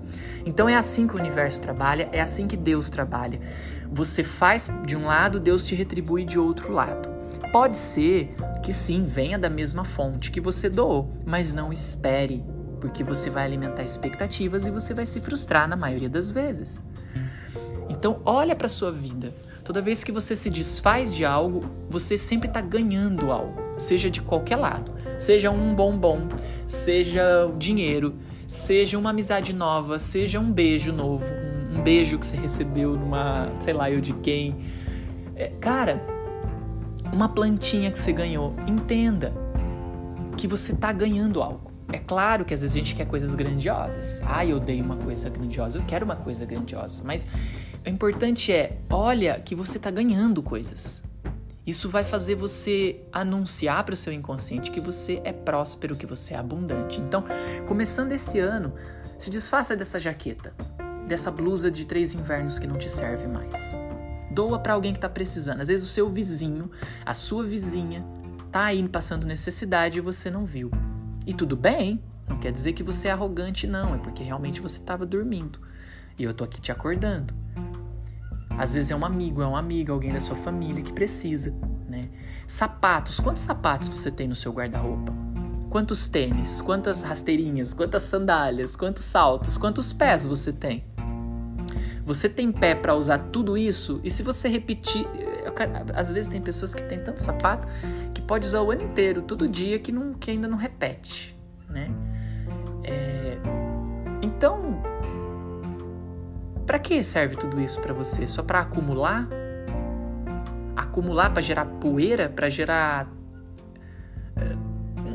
Então 0.46 0.70
é 0.70 0.76
assim 0.76 1.08
que 1.08 1.16
o 1.16 1.20
universo 1.20 1.60
trabalha, 1.62 2.08
é 2.12 2.22
assim 2.22 2.48
que 2.48 2.56
Deus 2.56 2.90
trabalha. 2.90 3.40
Você 3.92 4.24
faz 4.24 4.70
de 4.86 4.96
um 4.96 5.08
lado, 5.08 5.40
Deus 5.40 5.66
te 5.66 5.76
retribui 5.76 6.24
de 6.24 6.38
outro 6.38 6.72
lado. 6.72 7.19
Pode 7.52 7.78
ser 7.78 8.36
que 8.64 8.72
sim, 8.72 9.04
venha 9.04 9.40
da 9.40 9.50
mesma 9.50 9.84
fonte 9.84 10.32
que 10.32 10.40
você 10.40 10.70
doou, 10.70 11.10
mas 11.26 11.54
não 11.54 11.74
espere, 11.74 12.44
porque 12.80 13.04
você 13.04 13.30
vai 13.30 13.46
alimentar 13.46 13.84
expectativas 13.84 14.68
e 14.68 14.72
você 14.72 14.94
vai 14.94 15.06
se 15.06 15.20
frustrar 15.20 15.68
na 15.68 15.76
maioria 15.76 16.10
das 16.10 16.30
vezes. 16.30 16.84
Então, 17.90 18.22
olha 18.24 18.56
para 18.56 18.68
sua 18.68 18.92
vida. 18.92 19.34
Toda 19.64 19.82
vez 19.82 20.04
que 20.04 20.12
você 20.12 20.36
se 20.36 20.50
desfaz 20.50 21.14
de 21.16 21.26
algo, 21.26 21.62
você 21.90 22.18
sempre 22.18 22.48
está 22.48 22.62
ganhando 22.62 23.32
algo, 23.32 23.60
seja 23.78 24.10
de 24.10 24.22
qualquer 24.22 24.56
lado. 24.56 24.94
Seja 25.20 25.52
um 25.52 25.76
bombom, 25.76 26.28
seja 26.66 27.52
dinheiro, 27.58 28.16
seja 28.48 28.98
uma 28.98 29.10
amizade 29.10 29.54
nova, 29.54 30.00
seja 30.00 30.40
um 30.40 30.52
beijo 30.52 30.94
novo, 30.94 31.26
um, 31.72 31.82
beijo 31.82 32.18
que 32.18 32.26
você 32.26 32.38
recebeu 32.38 32.96
numa, 32.96 33.52
sei 33.60 33.74
lá, 33.74 33.92
eu 33.92 34.00
de 34.02 34.14
quem. 34.14 34.56
É, 35.36 35.50
cara, 35.60 36.02
uma 37.12 37.30
plantinha 37.30 37.92
que 37.92 38.00
você 38.00 38.12
ganhou. 38.12 38.56
Entenda 38.68 39.34
que 40.38 40.48
você 40.48 40.72
está 40.72 40.92
ganhando 40.92 41.42
algo. 41.42 41.72
É 41.92 41.98
claro 41.98 42.46
que 42.46 42.54
às 42.54 42.62
vezes 42.62 42.76
a 42.76 42.80
gente 42.80 42.96
quer 42.96 43.06
coisas 43.06 43.34
grandiosas. 43.34 44.22
Ah, 44.26 44.46
eu 44.46 44.60
dei 44.60 44.82
uma 44.82 44.96
coisa 44.96 45.30
grandiosa, 45.30 45.80
eu 45.80 45.84
quero 45.86 46.06
uma 46.06 46.16
coisa 46.16 46.46
grandiosa. 46.46 47.04
Mas 47.04 47.28
o 47.86 47.90
importante 47.90 48.52
é, 48.52 48.78
olha 48.90 49.40
que 49.40 49.56
você 49.56 49.78
está 49.78 49.90
ganhando 49.90 50.44
coisas. 50.44 51.04
Isso 51.66 51.90
vai 51.90 52.04
fazer 52.04 52.36
você 52.36 53.02
anunciar 53.12 53.84
para 53.84 53.94
o 53.94 53.96
seu 53.96 54.14
inconsciente 54.14 54.72
que 54.72 54.80
você 54.80 55.22
é 55.24 55.32
próspero, 55.32 55.96
que 55.96 56.06
você 56.06 56.34
é 56.34 56.38
abundante. 56.38 57.00
Então, 57.00 57.24
começando 57.68 58.12
esse 58.12 58.40
ano, 58.40 58.74
se 59.18 59.30
desfaça 59.30 59.76
dessa 59.76 60.00
jaqueta, 60.00 60.54
dessa 61.08 61.30
blusa 61.30 61.70
de 61.70 61.86
três 61.86 62.14
invernos 62.14 62.58
que 62.58 62.66
não 62.66 62.78
te 62.78 62.90
serve 62.90 63.28
mais. 63.28 63.76
Doa 64.40 64.58
para 64.58 64.72
alguém 64.72 64.94
que 64.94 64.98
está 65.00 65.10
precisando. 65.10 65.60
Às 65.60 65.68
vezes 65.68 65.86
o 65.86 65.90
seu 65.90 66.10
vizinho, 66.10 66.72
a 67.06 67.14
sua 67.14 67.44
vizinha, 67.44 68.06
tá 68.50 68.64
aí 68.64 68.88
passando 68.88 69.28
necessidade 69.28 69.98
e 69.98 70.02
você 70.02 70.32
não 70.32 70.46
viu. 70.46 70.72
E 71.28 71.34
tudo 71.34 71.58
bem, 71.58 72.02
não 72.26 72.40
quer 72.40 72.50
dizer 72.50 72.72
que 72.72 72.82
você 72.82 73.10
é 73.10 73.12
arrogante, 73.12 73.68
não, 73.68 73.94
é 73.94 73.98
porque 73.98 74.24
realmente 74.24 74.62
você 74.62 74.80
estava 74.80 75.06
dormindo. 75.06 75.60
E 76.18 76.24
eu 76.24 76.34
tô 76.34 76.46
aqui 76.46 76.62
te 76.62 76.72
acordando. 76.72 77.34
Às 78.58 78.72
vezes 78.72 78.92
é 78.92 78.96
um 78.96 79.04
amigo, 79.04 79.42
é 79.42 79.46
uma 79.46 79.60
amiga, 79.60 79.92
alguém 79.92 80.14
da 80.14 80.22
sua 80.22 80.38
família 80.38 80.82
que 80.82 80.94
precisa, 80.94 81.54
né? 81.90 82.10
Sapatos, 82.48 83.20
quantos 83.20 83.44
sapatos 83.44 83.90
você 83.90 84.10
tem 84.10 84.26
no 84.26 84.36
seu 84.36 84.54
guarda-roupa? 84.54 85.14
Quantos 85.70 86.08
tênis, 86.08 86.62
quantas 86.62 87.02
rasteirinhas, 87.02 87.74
quantas 87.74 88.04
sandálias, 88.04 88.74
quantos 88.78 89.04
saltos, 89.04 89.58
quantos 89.58 89.92
pés 89.92 90.26
você 90.26 90.54
tem? 90.54 90.86
Você 92.10 92.28
tem 92.28 92.52
pé 92.52 92.74
para 92.74 92.96
usar 92.96 93.20
tudo 93.32 93.56
isso? 93.56 94.02
E 94.04 94.10
se 94.10 94.24
você 94.24 94.50
repetir, 94.50 95.06
às 95.94 96.12
vezes 96.12 96.28
tem 96.28 96.42
pessoas 96.42 96.74
que 96.74 96.82
têm 96.82 96.98
tanto 96.98 97.22
sapato 97.22 97.68
que 98.16 98.20
pode 98.20 98.48
usar 98.48 98.62
o 98.62 98.72
ano 98.72 98.82
inteiro, 98.82 99.22
todo 99.22 99.48
dia, 99.48 99.78
que, 99.78 99.92
não, 99.92 100.16
que 100.16 100.32
ainda 100.32 100.48
não 100.48 100.58
repete, 100.58 101.40
né? 101.70 101.88
É, 102.84 103.38
então, 104.24 104.82
para 106.66 106.80
que 106.80 107.04
serve 107.04 107.36
tudo 107.36 107.62
isso 107.62 107.80
para 107.80 107.94
você? 107.94 108.28
Só 108.28 108.42
para 108.42 108.62
acumular? 108.62 109.30
Acumular 110.76 111.30
para 111.30 111.44
gerar 111.44 111.66
poeira, 111.66 112.28
para 112.28 112.50
gerar 112.50 113.08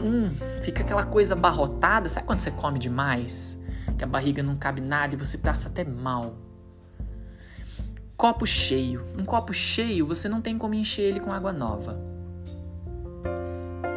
hum, 0.01 0.31
fica 0.63 0.85
aquela 0.85 1.05
coisa 1.05 1.35
barrotada. 1.35 2.09
Sabe 2.09 2.25
quando 2.25 2.39
você 2.39 2.53
come 2.53 2.79
demais? 2.79 3.61
Que 3.99 4.05
a 4.05 4.07
barriga 4.07 4.45
não 4.45 4.55
cabe 4.55 4.81
nada 4.81 5.17
e 5.17 5.19
você 5.19 5.37
passa 5.37 5.69
até 5.69 5.83
mal. 5.83 6.44
Copo 8.17 8.47
cheio. 8.47 9.05
Um 9.19 9.25
copo 9.25 9.53
cheio, 9.53 10.07
você 10.07 10.29
não 10.29 10.41
tem 10.41 10.57
como 10.57 10.75
encher 10.75 11.03
ele 11.03 11.21
com 11.21 11.33
água 11.33 11.53
nova. 11.53 11.99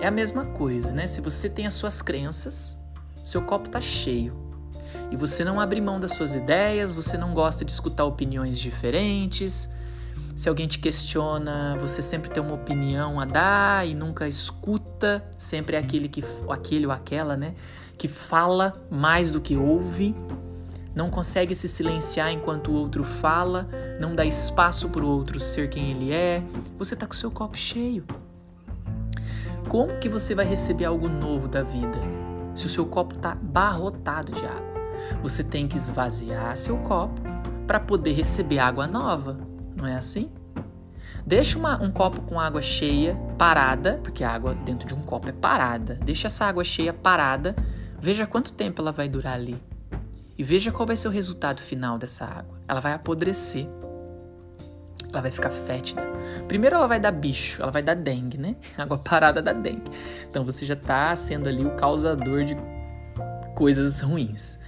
É 0.01 0.07
a 0.07 0.11
mesma 0.11 0.45
coisa, 0.45 0.91
né? 0.91 1.05
Se 1.05 1.21
você 1.21 1.47
tem 1.49 1.67
as 1.67 1.75
suas 1.75 2.01
crenças, 2.01 2.79
seu 3.23 3.43
copo 3.43 3.69
tá 3.69 3.79
cheio 3.79 4.35
e 5.11 5.15
você 5.15 5.43
não 5.43 5.59
abre 5.59 5.79
mão 5.79 5.99
das 5.99 6.13
suas 6.13 6.33
ideias, 6.33 6.93
você 6.93 7.17
não 7.17 7.33
gosta 7.33 7.63
de 7.63 7.71
escutar 7.71 8.05
opiniões 8.05 8.59
diferentes. 8.59 9.69
Se 10.35 10.49
alguém 10.49 10.67
te 10.67 10.79
questiona, 10.79 11.77
você 11.79 12.01
sempre 12.01 12.29
tem 12.29 12.41
uma 12.41 12.53
opinião 12.53 13.19
a 13.19 13.25
dar 13.25 13.87
e 13.87 13.93
nunca 13.93 14.27
escuta, 14.27 15.23
sempre 15.37 15.75
é 15.75 15.79
aquele 15.79 16.07
que 16.07 16.23
aquele 16.49 16.85
ou 16.85 16.91
aquela, 16.91 17.35
né, 17.35 17.55
que 17.97 18.07
fala 18.07 18.71
mais 18.89 19.31
do 19.31 19.41
que 19.41 19.55
ouve. 19.55 20.15
Não 20.97 21.11
consegue 21.11 21.53
se 21.53 21.67
silenciar 21.67 22.31
enquanto 22.31 22.71
o 22.71 22.73
outro 22.73 23.03
fala, 23.03 23.69
não 23.99 24.15
dá 24.15 24.25
espaço 24.25 24.89
para 24.89 25.05
o 25.05 25.07
outro 25.07 25.39
ser 25.39 25.69
quem 25.69 25.91
ele 25.91 26.11
é. 26.11 26.43
Você 26.79 26.95
está 26.95 27.05
com 27.05 27.13
seu 27.13 27.29
copo 27.29 27.55
cheio. 27.55 28.03
Como 29.69 29.99
que 29.99 30.09
você 30.09 30.33
vai 30.33 30.43
receber 30.43 30.85
algo 30.85 31.07
novo 31.07 31.47
da 31.47 31.61
vida 31.61 31.99
se 32.55 32.65
o 32.65 32.69
seu 32.69 32.83
copo 32.83 33.13
está 33.13 33.35
barrotado 33.35 34.31
de 34.31 34.43
água? 34.43 34.73
Você 35.21 35.43
tem 35.43 35.67
que 35.67 35.77
esvaziar 35.77 36.57
seu 36.57 36.79
copo 36.79 37.21
para 37.67 37.79
poder 37.79 38.13
receber 38.13 38.57
água 38.57 38.87
nova, 38.87 39.37
não 39.75 39.85
é 39.85 39.95
assim? 39.95 40.31
Deixa 41.23 41.59
uma, 41.59 41.79
um 41.79 41.91
copo 41.91 42.21
com 42.21 42.39
água 42.39 42.63
cheia 42.63 43.15
parada, 43.37 43.99
porque 44.01 44.23
a 44.23 44.31
água 44.31 44.55
dentro 44.55 44.87
de 44.87 44.95
um 44.95 45.01
copo 45.03 45.29
é 45.29 45.31
parada. 45.31 45.99
Deixa 46.03 46.25
essa 46.25 46.45
água 46.45 46.63
cheia 46.63 46.91
parada, 46.91 47.55
veja 47.99 48.25
quanto 48.25 48.51
tempo 48.51 48.81
ela 48.81 48.91
vai 48.91 49.07
durar 49.07 49.35
ali. 49.35 49.61
E 50.37 50.43
veja 50.43 50.71
qual 50.71 50.85
vai 50.85 50.95
ser 50.95 51.07
o 51.07 51.11
resultado 51.11 51.61
final 51.61 51.97
dessa 51.97 52.25
água. 52.25 52.59
Ela 52.67 52.79
vai 52.79 52.93
apodrecer. 52.93 53.67
Ela 55.11 55.21
vai 55.21 55.31
ficar 55.31 55.49
fétida. 55.49 56.03
Primeiro 56.47 56.75
ela 56.75 56.87
vai 56.87 56.99
dar 56.99 57.11
bicho, 57.11 57.61
ela 57.61 57.71
vai 57.71 57.81
dar 57.81 57.95
dengue, 57.95 58.37
né? 58.37 58.55
Água 58.77 58.97
parada 58.97 59.41
dá 59.41 59.53
dengue. 59.53 59.89
Então 60.29 60.43
você 60.43 60.65
já 60.65 60.73
está 60.73 61.15
sendo 61.15 61.47
ali 61.47 61.65
o 61.65 61.75
causador 61.75 62.43
de 62.43 62.55
coisas 63.55 64.01
ruins. 64.01 64.59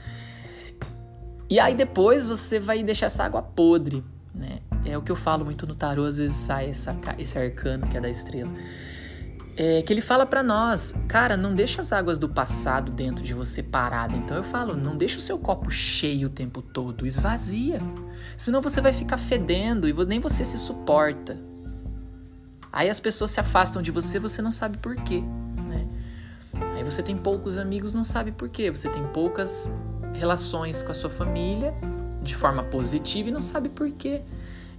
E 1.49 1.60
aí 1.60 1.75
depois 1.75 2.25
você 2.25 2.60
vai 2.60 2.82
deixar 2.84 3.08
essa 3.08 3.25
água 3.25 3.41
podre, 3.41 4.03
né? 4.34 4.60
É 4.86 4.97
o 4.97 5.01
que 5.01 5.12
eu 5.12 5.15
falo 5.15 5.43
muito 5.43 5.67
no 5.67 5.75
tarô, 5.75 6.05
às 6.05 6.17
vezes 6.17 6.38
sai 6.38 6.69
essa, 6.69 6.95
esse 7.17 7.38
arcano 7.38 7.88
que 7.88 7.97
é 7.97 8.01
da 8.01 8.10
estrela. 8.10 8.51
É, 9.62 9.82
que 9.82 9.91
ele 9.91 10.00
fala 10.00 10.26
para 10.26 10.41
nós, 10.41 10.95
cara, 11.06 11.36
não 11.36 11.54
deixa 11.54 11.82
as 11.82 11.91
águas 11.91 12.17
do 12.17 12.30
passado 12.30 12.93
dentro 12.93 13.26
de 13.26 13.34
você 13.34 13.62
parada. 13.62 14.15
Então 14.15 14.38
eu 14.38 14.43
falo, 14.43 14.74
não 14.74 14.95
deixa 14.95 15.17
o 15.17 15.22
seu 15.22 15.38
copo 15.38 15.69
cheio 15.69 16.28
o 16.28 16.30
tempo 16.30 16.62
todo, 16.62 17.06
esvazia. 17.06 17.82
Senão 18.38 18.62
você 18.62 18.80
vai 18.80 18.93
ficar 18.93 19.17
fedendo 19.17 19.86
e 19.86 19.93
nem 20.06 20.17
você 20.17 20.45
se 20.45 20.58
suporta. 20.58 21.38
Aí 22.72 22.89
as 22.89 23.02
pessoas 23.02 23.32
se 23.32 23.41
afastam 23.41 23.82
de 23.82 23.91
você, 23.91 24.17
você 24.17 24.41
não 24.41 24.50
sabe 24.50 24.78
por 24.78 24.95
quê, 24.95 25.22
né? 25.67 25.86
Aí 26.78 26.84
você 26.86 27.04
tem 27.04 27.17
poucos 27.17 27.58
amigos, 27.58 27.91
não 27.91 28.06
sabe 28.06 28.32
por 28.32 28.48
quê. 28.48 28.72
Você 28.72 28.88
tem 28.88 29.06
poucas 29.08 29.69
relações 30.13 30.82
com 30.82 30.91
a 30.91 30.95
sua 30.95 31.10
família 31.10 31.74
de 32.24 32.34
forma 32.34 32.63
positiva 32.63 33.28
e 33.28 33.32
não 33.34 33.41
sabe 33.41 33.67
por 33.67 33.91
quê. 33.91 34.22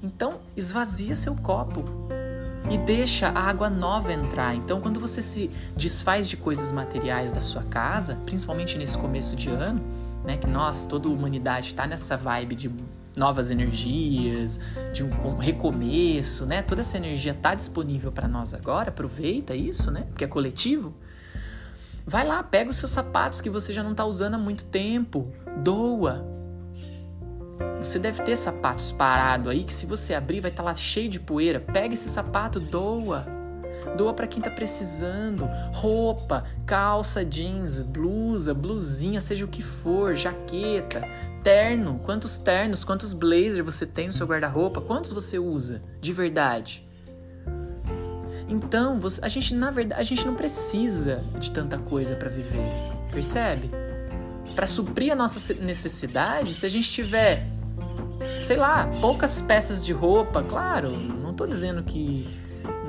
Então, 0.02 0.40
esvazia 0.56 1.14
seu 1.14 1.36
copo 1.36 1.84
e 2.70 2.78
deixa 2.78 3.28
a 3.28 3.40
água 3.40 3.68
nova 3.68 4.12
entrar. 4.12 4.54
Então, 4.54 4.80
quando 4.80 5.00
você 5.00 5.20
se 5.20 5.50
desfaz 5.76 6.28
de 6.28 6.36
coisas 6.36 6.72
materiais 6.72 7.32
da 7.32 7.40
sua 7.40 7.64
casa, 7.64 8.16
principalmente 8.24 8.78
nesse 8.78 8.96
começo 8.96 9.34
de 9.34 9.50
ano, 9.50 9.82
né, 10.24 10.36
que 10.36 10.46
nós, 10.46 10.86
toda 10.86 11.08
a 11.08 11.10
humanidade 11.10 11.68
está 11.68 11.86
nessa 11.86 12.16
vibe 12.16 12.54
de 12.54 12.70
novas 13.16 13.50
energias, 13.50 14.60
de 14.92 15.02
um 15.02 15.36
recomeço, 15.36 16.46
né? 16.46 16.62
Toda 16.62 16.80
essa 16.80 16.96
energia 16.96 17.32
está 17.32 17.56
disponível 17.56 18.12
para 18.12 18.28
nós 18.28 18.54
agora. 18.54 18.90
Aproveita 18.90 19.54
isso, 19.54 19.90
né? 19.90 20.04
Porque 20.08 20.24
é 20.24 20.28
coletivo. 20.28 20.94
Vai 22.06 22.24
lá, 22.26 22.42
pega 22.42 22.70
os 22.70 22.76
seus 22.76 22.92
sapatos 22.92 23.40
que 23.40 23.50
você 23.50 23.72
já 23.72 23.82
não 23.82 23.90
está 23.90 24.04
usando 24.04 24.34
há 24.34 24.38
muito 24.38 24.64
tempo, 24.64 25.32
doa. 25.62 26.24
Você 27.82 27.98
deve 27.98 28.22
ter 28.22 28.36
sapatos 28.36 28.92
parados 28.92 29.48
aí 29.48 29.64
que 29.64 29.72
se 29.72 29.86
você 29.86 30.12
abrir 30.12 30.40
vai 30.40 30.50
estar 30.50 30.62
tá 30.62 30.68
lá 30.68 30.74
cheio 30.74 31.08
de 31.08 31.18
poeira. 31.18 31.58
Pega 31.58 31.94
esse 31.94 32.08
sapato, 32.08 32.60
doa. 32.60 33.26
Doa 33.96 34.12
para 34.12 34.26
quem 34.26 34.40
está 34.40 34.50
precisando. 34.50 35.48
Roupa, 35.72 36.44
calça, 36.66 37.24
jeans, 37.24 37.82
blusa, 37.82 38.52
blusinha, 38.52 39.20
seja 39.20 39.46
o 39.46 39.48
que 39.48 39.62
for, 39.62 40.14
jaqueta, 40.14 41.02
terno. 41.42 42.00
Quantos 42.04 42.36
ternos, 42.36 42.84
quantos 42.84 43.14
blazers 43.14 43.64
você 43.64 43.86
tem 43.86 44.08
no 44.08 44.12
seu 44.12 44.26
guarda-roupa? 44.26 44.82
Quantos 44.82 45.10
você 45.10 45.38
usa 45.38 45.82
de 46.02 46.12
verdade? 46.12 46.86
Então, 48.46 49.00
você, 49.00 49.24
a 49.24 49.28
gente 49.28 49.54
na 49.54 49.70
verdade, 49.70 50.00
a 50.00 50.04
gente 50.04 50.26
não 50.26 50.34
precisa 50.34 51.24
de 51.38 51.50
tanta 51.50 51.78
coisa 51.78 52.16
para 52.16 52.28
viver, 52.28 52.68
percebe? 53.12 53.70
Para 54.56 54.66
suprir 54.66 55.12
a 55.12 55.16
nossa 55.16 55.54
necessidade, 55.54 56.52
se 56.52 56.66
a 56.66 56.68
gente 56.68 56.90
tiver, 56.90 57.46
sei 58.42 58.56
lá, 58.56 58.88
poucas 59.00 59.40
peças 59.40 59.84
de 59.84 59.92
roupa, 59.92 60.42
claro, 60.42 60.90
não 60.90 61.34
tô 61.34 61.46
dizendo 61.46 61.82
que 61.82 62.26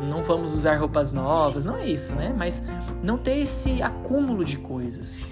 não 0.03 0.23
vamos 0.23 0.53
usar 0.53 0.77
roupas 0.77 1.11
novas, 1.11 1.63
não 1.65 1.77
é 1.77 1.87
isso, 1.87 2.15
né? 2.15 2.33
Mas 2.35 2.63
não 3.03 3.17
ter 3.17 3.37
esse 3.37 3.81
acúmulo 3.81 4.43
de 4.43 4.57
coisas. 4.57 5.23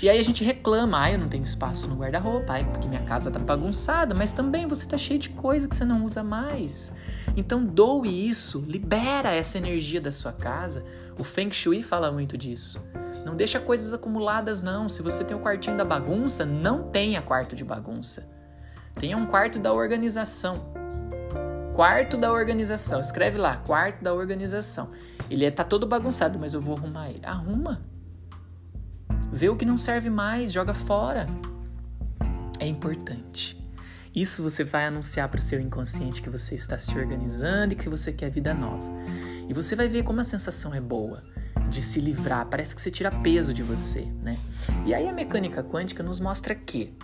E 0.00 0.08
aí 0.08 0.18
a 0.18 0.22
gente 0.22 0.44
reclama, 0.44 1.02
ah, 1.02 1.10
eu 1.10 1.18
não 1.18 1.28
tenho 1.28 1.42
espaço 1.42 1.88
no 1.88 1.96
guarda-roupa, 1.96 2.52
ai, 2.52 2.64
porque 2.64 2.86
minha 2.86 3.02
casa 3.02 3.32
tá 3.32 3.38
bagunçada, 3.38 4.14
mas 4.14 4.32
também 4.32 4.66
você 4.66 4.86
tá 4.86 4.96
cheio 4.96 5.18
de 5.18 5.30
coisa 5.30 5.66
que 5.66 5.74
você 5.74 5.84
não 5.84 6.04
usa 6.04 6.22
mais. 6.22 6.92
Então 7.36 7.64
doe 7.64 8.28
isso, 8.28 8.64
libera 8.68 9.32
essa 9.32 9.58
energia 9.58 10.00
da 10.00 10.12
sua 10.12 10.32
casa. 10.32 10.84
O 11.18 11.24
Feng 11.24 11.52
Shui 11.52 11.82
fala 11.82 12.12
muito 12.12 12.38
disso. 12.38 12.80
Não 13.24 13.34
deixa 13.34 13.58
coisas 13.58 13.92
acumuladas 13.92 14.62
não. 14.62 14.88
Se 14.88 15.02
você 15.02 15.24
tem 15.24 15.36
o 15.36 15.40
quartinho 15.40 15.76
da 15.76 15.84
bagunça, 15.84 16.44
não 16.46 16.84
tenha 16.84 17.20
quarto 17.20 17.56
de 17.56 17.64
bagunça. 17.64 18.37
Tenha 18.98 19.16
um 19.16 19.26
quarto 19.26 19.58
da 19.58 19.72
organização. 19.72 20.72
Quarto 21.74 22.16
da 22.16 22.32
organização. 22.32 23.00
Escreve 23.00 23.38
lá, 23.38 23.56
quarto 23.58 24.02
da 24.02 24.12
organização. 24.12 24.90
Ele 25.30 25.44
é, 25.44 25.50
tá 25.50 25.62
todo 25.62 25.86
bagunçado, 25.86 26.38
mas 26.38 26.52
eu 26.52 26.60
vou 26.60 26.76
arrumar 26.76 27.08
ele. 27.10 27.24
Arruma. 27.24 27.80
Vê 29.32 29.48
o 29.48 29.56
que 29.56 29.64
não 29.64 29.78
serve 29.78 30.10
mais, 30.10 30.52
joga 30.52 30.74
fora. 30.74 31.28
É 32.58 32.66
importante. 32.66 33.56
Isso 34.12 34.42
você 34.42 34.64
vai 34.64 34.86
anunciar 34.86 35.28
para 35.28 35.38
o 35.38 35.40
seu 35.40 35.60
inconsciente 35.60 36.20
que 36.20 36.28
você 36.28 36.56
está 36.56 36.76
se 36.76 36.98
organizando 36.98 37.74
e 37.74 37.76
que 37.76 37.88
você 37.88 38.12
quer 38.12 38.30
vida 38.30 38.52
nova. 38.52 38.84
E 39.48 39.54
você 39.54 39.76
vai 39.76 39.86
ver 39.86 40.02
como 40.02 40.20
a 40.20 40.24
sensação 40.24 40.74
é 40.74 40.80
boa 40.80 41.22
de 41.70 41.82
se 41.82 42.00
livrar, 42.00 42.46
parece 42.46 42.74
que 42.74 42.80
você 42.80 42.90
tira 42.90 43.10
peso 43.10 43.52
de 43.52 43.62
você, 43.62 44.02
né? 44.22 44.38
E 44.86 44.94
aí 44.94 45.08
a 45.08 45.12
mecânica 45.12 45.62
quântica 45.62 46.02
nos 46.02 46.18
mostra 46.18 46.54
que 46.54 46.96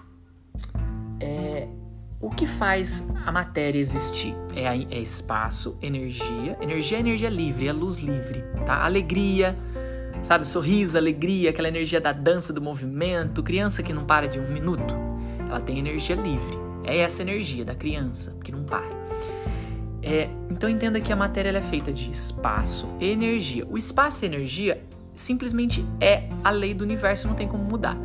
é, 1.20 1.53
o 2.24 2.30
que 2.30 2.46
faz 2.46 3.06
a 3.26 3.30
matéria 3.30 3.78
existir 3.78 4.34
é, 4.56 4.66
a, 4.66 4.74
é 4.74 4.98
espaço, 4.98 5.76
energia. 5.82 6.56
Energia 6.58 6.96
é 6.96 7.00
energia 7.00 7.28
livre, 7.28 7.68
é 7.68 7.72
luz 7.72 7.98
livre, 7.98 8.42
tá? 8.64 8.82
Alegria, 8.82 9.54
Sabe, 10.22 10.46
sorriso, 10.46 10.96
alegria, 10.96 11.50
aquela 11.50 11.68
energia 11.68 12.00
da 12.00 12.10
dança, 12.10 12.50
do 12.50 12.62
movimento. 12.62 13.42
Criança 13.42 13.82
que 13.82 13.92
não 13.92 14.06
para 14.06 14.26
de 14.26 14.40
um 14.40 14.50
minuto, 14.50 14.94
ela 15.46 15.60
tem 15.60 15.78
energia 15.78 16.16
livre. 16.16 16.56
É 16.82 16.96
essa 16.96 17.20
energia 17.20 17.62
da 17.62 17.74
criança 17.74 18.34
que 18.42 18.50
não 18.50 18.64
para. 18.64 18.88
É, 20.02 20.30
então 20.48 20.70
entenda 20.70 20.98
que 21.02 21.12
a 21.12 21.16
matéria 21.16 21.50
é 21.50 21.60
feita 21.60 21.92
de 21.92 22.10
espaço 22.10 22.88
e 22.98 23.10
energia. 23.10 23.66
O 23.68 23.76
espaço 23.76 24.24
e 24.24 24.28
energia 24.28 24.82
simplesmente 25.14 25.84
é 26.00 26.30
a 26.42 26.48
lei 26.48 26.72
do 26.72 26.84
universo, 26.84 27.28
não 27.28 27.34
tem 27.34 27.46
como 27.46 27.62
mudar. 27.62 27.98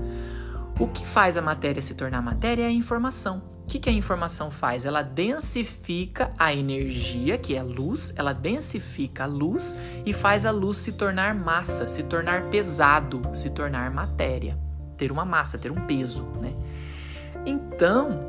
O 0.78 0.90
que 0.90 1.08
faz 1.08 1.38
a 1.38 1.42
matéria 1.42 1.82
se 1.82 1.94
tornar 1.94 2.22
matéria 2.22 2.64
é 2.64 2.68
a 2.68 2.72
informação 2.72 3.42
que, 3.70 3.78
que 3.78 3.90
a 3.90 3.94
informação 3.94 4.50
faz? 4.50 4.86
Ela 4.86 5.04
densifica 5.04 6.32
a 6.38 6.54
energia, 6.54 7.38
que 7.38 7.56
é 7.56 7.62
luz, 7.62 8.12
ela 8.18 8.34
densifica 8.34 9.24
a 9.24 9.28
luz 9.28 9.76
e 10.06 10.12
faz 10.12 10.46
a 10.46 10.52
luz 10.52 10.78
se 10.78 10.94
tornar 10.94 11.36
massa, 11.36 11.88
se 11.88 12.04
tornar 12.04 12.50
pesado, 12.50 13.22
se 13.36 13.52
tornar 13.52 13.92
matéria, 13.92 14.58
ter 14.98 15.12
uma 15.12 15.24
massa, 15.24 15.58
ter 15.58 15.72
um 15.72 15.86
peso, 15.86 16.24
né? 16.42 16.54
Então, 17.46 18.20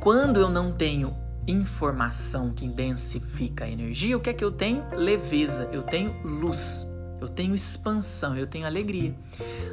quando 0.00 0.38
eu 0.38 0.48
não 0.48 0.72
tenho 0.72 1.14
informação 1.46 2.52
que 2.52 2.68
densifica 2.68 3.64
a 3.64 3.68
energia, 3.68 4.16
o 4.16 4.20
que 4.20 4.30
é 4.30 4.32
que 4.32 4.44
eu 4.44 4.52
tenho? 4.52 4.84
Leveza, 4.94 5.68
eu 5.72 5.82
tenho 5.82 6.14
luz 6.24 6.86
eu 7.20 7.28
tenho 7.28 7.54
expansão, 7.54 8.36
eu 8.36 8.46
tenho 8.46 8.66
alegria. 8.66 9.14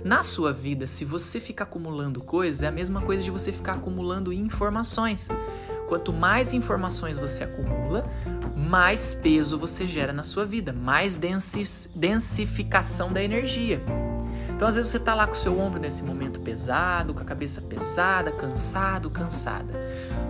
Na 0.04 0.24
sua 0.24 0.54
vida, 0.54 0.88
se 0.88 1.04
você 1.06 1.40
ficar 1.40 1.66
acumulando 1.66 2.24
coisas, 2.24 2.64
é 2.64 2.68
a 2.68 2.72
mesma 2.72 3.02
coisa 3.02 3.24
de 3.24 3.32
você 3.32 3.52
ficar 3.52 3.74
acumulando 3.74 4.32
informações. 4.34 5.30
Quanto 5.88 6.14
mais 6.14 6.54
informações 6.54 7.18
você 7.18 7.44
acumula, 7.44 8.10
mais 8.56 9.14
peso 9.14 9.58
você 9.58 9.86
gera 9.86 10.14
na 10.14 10.24
sua 10.24 10.46
vida, 10.46 10.74
mais 10.74 11.20
densificação 11.94 13.12
da 13.12 13.22
energia. 13.22 13.82
Então, 14.56 14.68
às 14.68 14.76
vezes, 14.76 14.90
você 14.92 14.98
está 14.98 15.14
lá 15.14 15.28
com 15.28 15.34
o 15.34 15.38
seu 15.38 15.60
ombro 15.60 15.80
nesse 15.80 16.04
momento 16.04 16.40
pesado, 16.40 17.14
com 17.14 17.20
a 17.20 17.26
cabeça 17.26 17.62
pesada, 17.62 18.32
cansado, 18.32 19.10
cansada. 19.10 19.74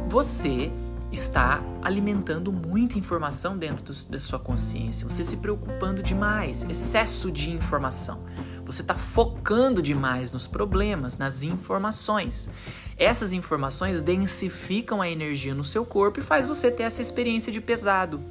Você 0.10 0.72
está 1.14 1.62
alimentando 1.82 2.52
muita 2.52 2.98
informação 2.98 3.56
dentro 3.58 3.86
do, 3.86 4.06
da 4.08 4.20
sua 4.20 4.40
consciência, 4.40 5.08
você 5.08 5.24
se 5.24 5.38
preocupando 5.38 6.02
demais, 6.02 6.66
excesso 6.70 7.32
de 7.32 7.52
informação. 7.52 8.20
Você 8.66 8.82
está 8.82 8.96
focando 8.96 9.82
demais 9.82 10.32
nos 10.32 10.48
problemas, 10.48 11.18
nas 11.18 11.44
informações. 11.44 12.50
Essas 12.98 13.34
informações 13.34 14.02
densificam 14.02 15.02
a 15.02 15.10
energia 15.10 15.54
no 15.54 15.64
seu 15.64 15.86
corpo 15.86 16.20
e 16.20 16.24
faz 16.24 16.48
você 16.48 16.72
ter 16.72 16.84
essa 16.84 17.02
experiência 17.02 17.52
de 17.52 17.60
pesado. 17.60 18.22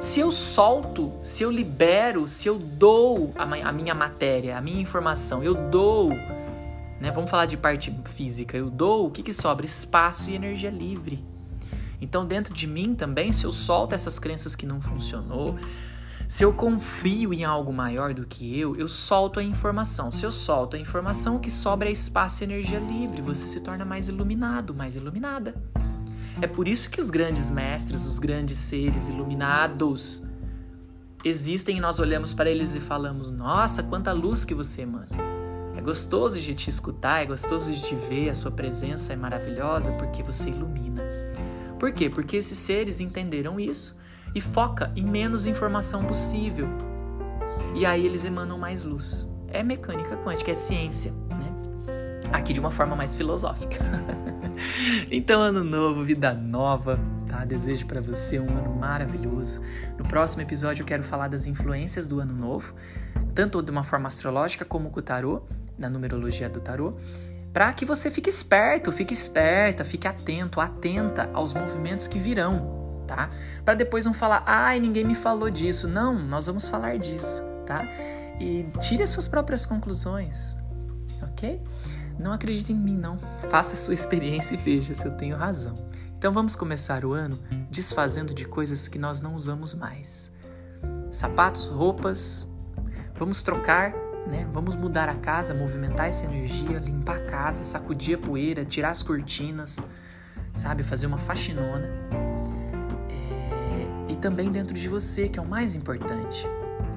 Se 0.00 0.20
eu 0.20 0.30
solto, 0.30 1.12
se 1.22 1.42
eu 1.42 1.50
libero, 1.50 2.28
se 2.28 2.48
eu 2.48 2.58
dou 2.58 3.32
a, 3.36 3.44
a 3.44 3.72
minha 3.72 3.94
matéria, 3.94 4.58
a 4.58 4.60
minha 4.60 4.80
informação, 4.80 5.42
eu 5.42 5.54
dou, 5.54 6.10
né? 7.00 7.10
Vamos 7.14 7.30
falar 7.30 7.46
de 7.46 7.56
parte 7.56 7.96
física, 8.06 8.56
eu 8.56 8.68
dou, 8.68 9.06
o 9.06 9.10
que, 9.10 9.22
que 9.22 9.32
sobra? 9.32 9.64
Espaço 9.64 10.30
e 10.30 10.34
energia 10.34 10.70
livre. 10.70 11.37
Então, 12.00 12.26
dentro 12.26 12.54
de 12.54 12.66
mim 12.66 12.94
também, 12.94 13.32
se 13.32 13.44
eu 13.44 13.52
solto 13.52 13.94
essas 13.94 14.18
crenças 14.18 14.54
que 14.54 14.66
não 14.66 14.80
funcionou, 14.80 15.58
se 16.28 16.44
eu 16.44 16.52
confio 16.52 17.32
em 17.32 17.42
algo 17.42 17.72
maior 17.72 18.12
do 18.12 18.26
que 18.26 18.58
eu, 18.58 18.76
eu 18.76 18.86
solto 18.86 19.40
a 19.40 19.42
informação. 19.42 20.10
Se 20.10 20.26
eu 20.26 20.30
solto 20.30 20.76
a 20.76 20.78
informação, 20.78 21.36
o 21.36 21.40
que 21.40 21.50
sobra 21.50 21.88
é 21.88 21.92
espaço 21.92 22.42
e 22.42 22.44
energia 22.44 22.78
livre. 22.78 23.22
Você 23.22 23.46
se 23.46 23.60
torna 23.60 23.84
mais 23.84 24.08
iluminado, 24.08 24.74
mais 24.74 24.94
iluminada. 24.94 25.54
É 26.40 26.46
por 26.46 26.68
isso 26.68 26.90
que 26.90 27.00
os 27.00 27.08
grandes 27.08 27.50
mestres, 27.50 28.04
os 28.04 28.18
grandes 28.18 28.58
seres 28.58 29.08
iluminados 29.08 30.22
existem 31.24 31.78
e 31.78 31.80
nós 31.80 31.98
olhamos 31.98 32.34
para 32.34 32.50
eles 32.50 32.76
e 32.76 32.80
falamos: 32.80 33.30
Nossa, 33.30 33.82
quanta 33.82 34.12
luz 34.12 34.44
que 34.44 34.54
você 34.54 34.82
emana. 34.82 35.08
É 35.76 35.80
gostoso 35.80 36.40
de 36.40 36.54
te 36.54 36.68
escutar, 36.68 37.22
é 37.22 37.26
gostoso 37.26 37.72
de 37.72 37.80
te 37.80 37.94
ver, 37.94 38.28
a 38.28 38.34
sua 38.34 38.50
presença 38.50 39.12
é 39.12 39.16
maravilhosa 39.16 39.92
porque 39.92 40.22
você 40.22 40.50
ilumina. 40.50 40.87
Por 41.78 41.92
quê? 41.92 42.10
Porque 42.10 42.36
esses 42.36 42.58
seres 42.58 43.00
entenderam 43.00 43.58
isso 43.60 43.96
e 44.34 44.40
foca 44.40 44.92
em 44.96 45.04
menos 45.04 45.46
informação 45.46 46.04
possível. 46.04 46.68
E 47.74 47.86
aí 47.86 48.04
eles 48.04 48.24
emanam 48.24 48.58
mais 48.58 48.82
luz. 48.82 49.28
É 49.48 49.62
mecânica 49.62 50.16
quântica, 50.16 50.50
é 50.50 50.54
ciência, 50.54 51.12
né? 51.28 51.52
Aqui 52.32 52.52
de 52.52 52.60
uma 52.60 52.70
forma 52.70 52.96
mais 52.96 53.14
filosófica. 53.14 53.78
então, 55.10 55.40
ano 55.40 55.62
novo, 55.64 56.04
vida 56.04 56.34
nova, 56.34 56.98
tá? 57.26 57.44
Desejo 57.44 57.86
para 57.86 58.00
você 58.00 58.38
um 58.38 58.50
ano 58.50 58.74
maravilhoso. 58.74 59.62
No 59.96 60.04
próximo 60.04 60.42
episódio 60.42 60.82
eu 60.82 60.86
quero 60.86 61.02
falar 61.02 61.28
das 61.28 61.46
influências 61.46 62.06
do 62.06 62.20
ano 62.20 62.34
novo, 62.34 62.74
tanto 63.34 63.62
de 63.62 63.70
uma 63.70 63.84
forma 63.84 64.08
astrológica 64.08 64.64
como 64.64 64.90
com 64.90 64.98
o 64.98 65.02
tarô, 65.02 65.42
na 65.78 65.88
numerologia 65.88 66.48
do 66.48 66.60
tarô 66.60 66.94
para 67.58 67.72
que 67.72 67.84
você 67.84 68.08
fique 68.08 68.30
esperto, 68.30 68.92
fique 68.92 69.12
esperta, 69.12 69.84
fique 69.84 70.06
atento, 70.06 70.60
atenta 70.60 71.28
aos 71.34 71.52
movimentos 71.52 72.06
que 72.06 72.16
virão, 72.16 73.02
tá? 73.04 73.30
Para 73.64 73.74
depois 73.74 74.06
não 74.06 74.14
falar, 74.14 74.44
ai, 74.46 74.78
ninguém 74.78 75.04
me 75.04 75.16
falou 75.16 75.50
disso. 75.50 75.88
Não, 75.88 76.16
nós 76.16 76.46
vamos 76.46 76.68
falar 76.68 76.98
disso, 76.98 77.42
tá? 77.66 77.82
E 78.38 78.64
tire 78.78 79.02
as 79.02 79.08
suas 79.08 79.26
próprias 79.26 79.66
conclusões, 79.66 80.56
ok? 81.20 81.60
Não 82.16 82.32
acredite 82.32 82.72
em 82.72 82.76
mim, 82.76 82.96
não. 82.96 83.18
Faça 83.50 83.74
a 83.74 83.76
sua 83.76 83.92
experiência 83.92 84.54
e 84.54 84.56
veja 84.56 84.94
se 84.94 85.04
eu 85.04 85.16
tenho 85.16 85.36
razão. 85.36 85.74
Então 86.16 86.32
vamos 86.32 86.54
começar 86.54 87.04
o 87.04 87.12
ano 87.12 87.40
desfazendo 87.68 88.32
de 88.32 88.44
coisas 88.44 88.86
que 88.86 89.00
nós 89.00 89.20
não 89.20 89.34
usamos 89.34 89.74
mais. 89.74 90.30
Sapatos, 91.10 91.66
roupas, 91.66 92.46
vamos 93.16 93.42
trocar 93.42 93.92
né? 94.26 94.46
Vamos 94.52 94.76
mudar 94.76 95.08
a 95.08 95.14
casa, 95.14 95.54
movimentar 95.54 96.08
essa 96.08 96.24
energia, 96.24 96.78
limpar 96.78 97.16
a 97.16 97.24
casa, 97.24 97.64
sacudir 97.64 98.16
a 98.16 98.18
poeira, 98.18 98.64
tirar 98.64 98.90
as 98.90 99.02
cortinas, 99.02 99.78
sabe? 100.52 100.82
Fazer 100.82 101.06
uma 101.06 101.18
faxinona. 101.18 101.88
É... 103.10 104.12
E 104.12 104.16
também 104.16 104.50
dentro 104.50 104.74
de 104.74 104.88
você, 104.88 105.28
que 105.28 105.38
é 105.38 105.42
o 105.42 105.46
mais 105.46 105.74
importante. 105.74 106.46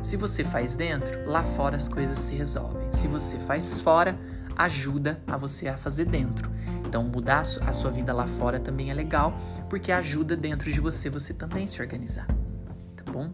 Se 0.01 0.17
você 0.17 0.43
faz 0.43 0.75
dentro, 0.75 1.29
lá 1.29 1.43
fora 1.43 1.77
as 1.77 1.87
coisas 1.87 2.17
se 2.17 2.35
resolvem. 2.35 2.91
Se 2.91 3.07
você 3.07 3.37
faz 3.39 3.79
fora, 3.79 4.17
ajuda 4.57 5.21
a 5.27 5.37
você 5.37 5.67
a 5.67 5.77
fazer 5.77 6.05
dentro. 6.05 6.49
Então, 6.85 7.03
mudar 7.03 7.39
a 7.39 7.71
sua 7.71 7.91
vida 7.91 8.11
lá 8.11 8.27
fora 8.27 8.59
também 8.59 8.89
é 8.89 8.93
legal, 8.93 9.33
porque 9.69 9.91
ajuda 9.91 10.35
dentro 10.35 10.71
de 10.71 10.81
você 10.81 11.09
você 11.09 11.33
também 11.33 11.67
se 11.67 11.81
organizar. 11.81 12.27
Tá 12.95 13.11
bom? 13.11 13.31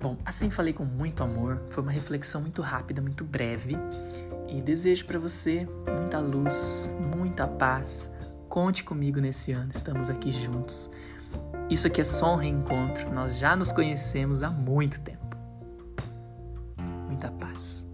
Bom, 0.00 0.16
assim 0.24 0.48
falei 0.48 0.72
com 0.72 0.84
muito 0.84 1.22
amor, 1.22 1.60
foi 1.70 1.82
uma 1.82 1.90
reflexão 1.90 2.40
muito 2.40 2.62
rápida, 2.62 3.02
muito 3.02 3.24
breve 3.24 3.76
e 4.48 4.62
desejo 4.62 5.04
para 5.04 5.18
você 5.18 5.68
muita 5.98 6.20
luz, 6.20 6.88
muita 7.16 7.46
paz. 7.46 8.10
Conte 8.48 8.84
comigo 8.84 9.20
nesse 9.20 9.52
ano, 9.52 9.70
estamos 9.74 10.08
aqui 10.08 10.30
juntos. 10.30 10.90
Isso 11.68 11.86
aqui 11.86 12.00
é 12.00 12.04
só 12.04 12.34
um 12.34 12.36
reencontro, 12.36 13.12
nós 13.12 13.38
já 13.38 13.54
nos 13.54 13.72
conhecemos 13.72 14.42
há 14.42 14.50
muito 14.50 15.00
tempo. 15.00 15.36
Muita 17.08 17.30
paz. 17.32 17.88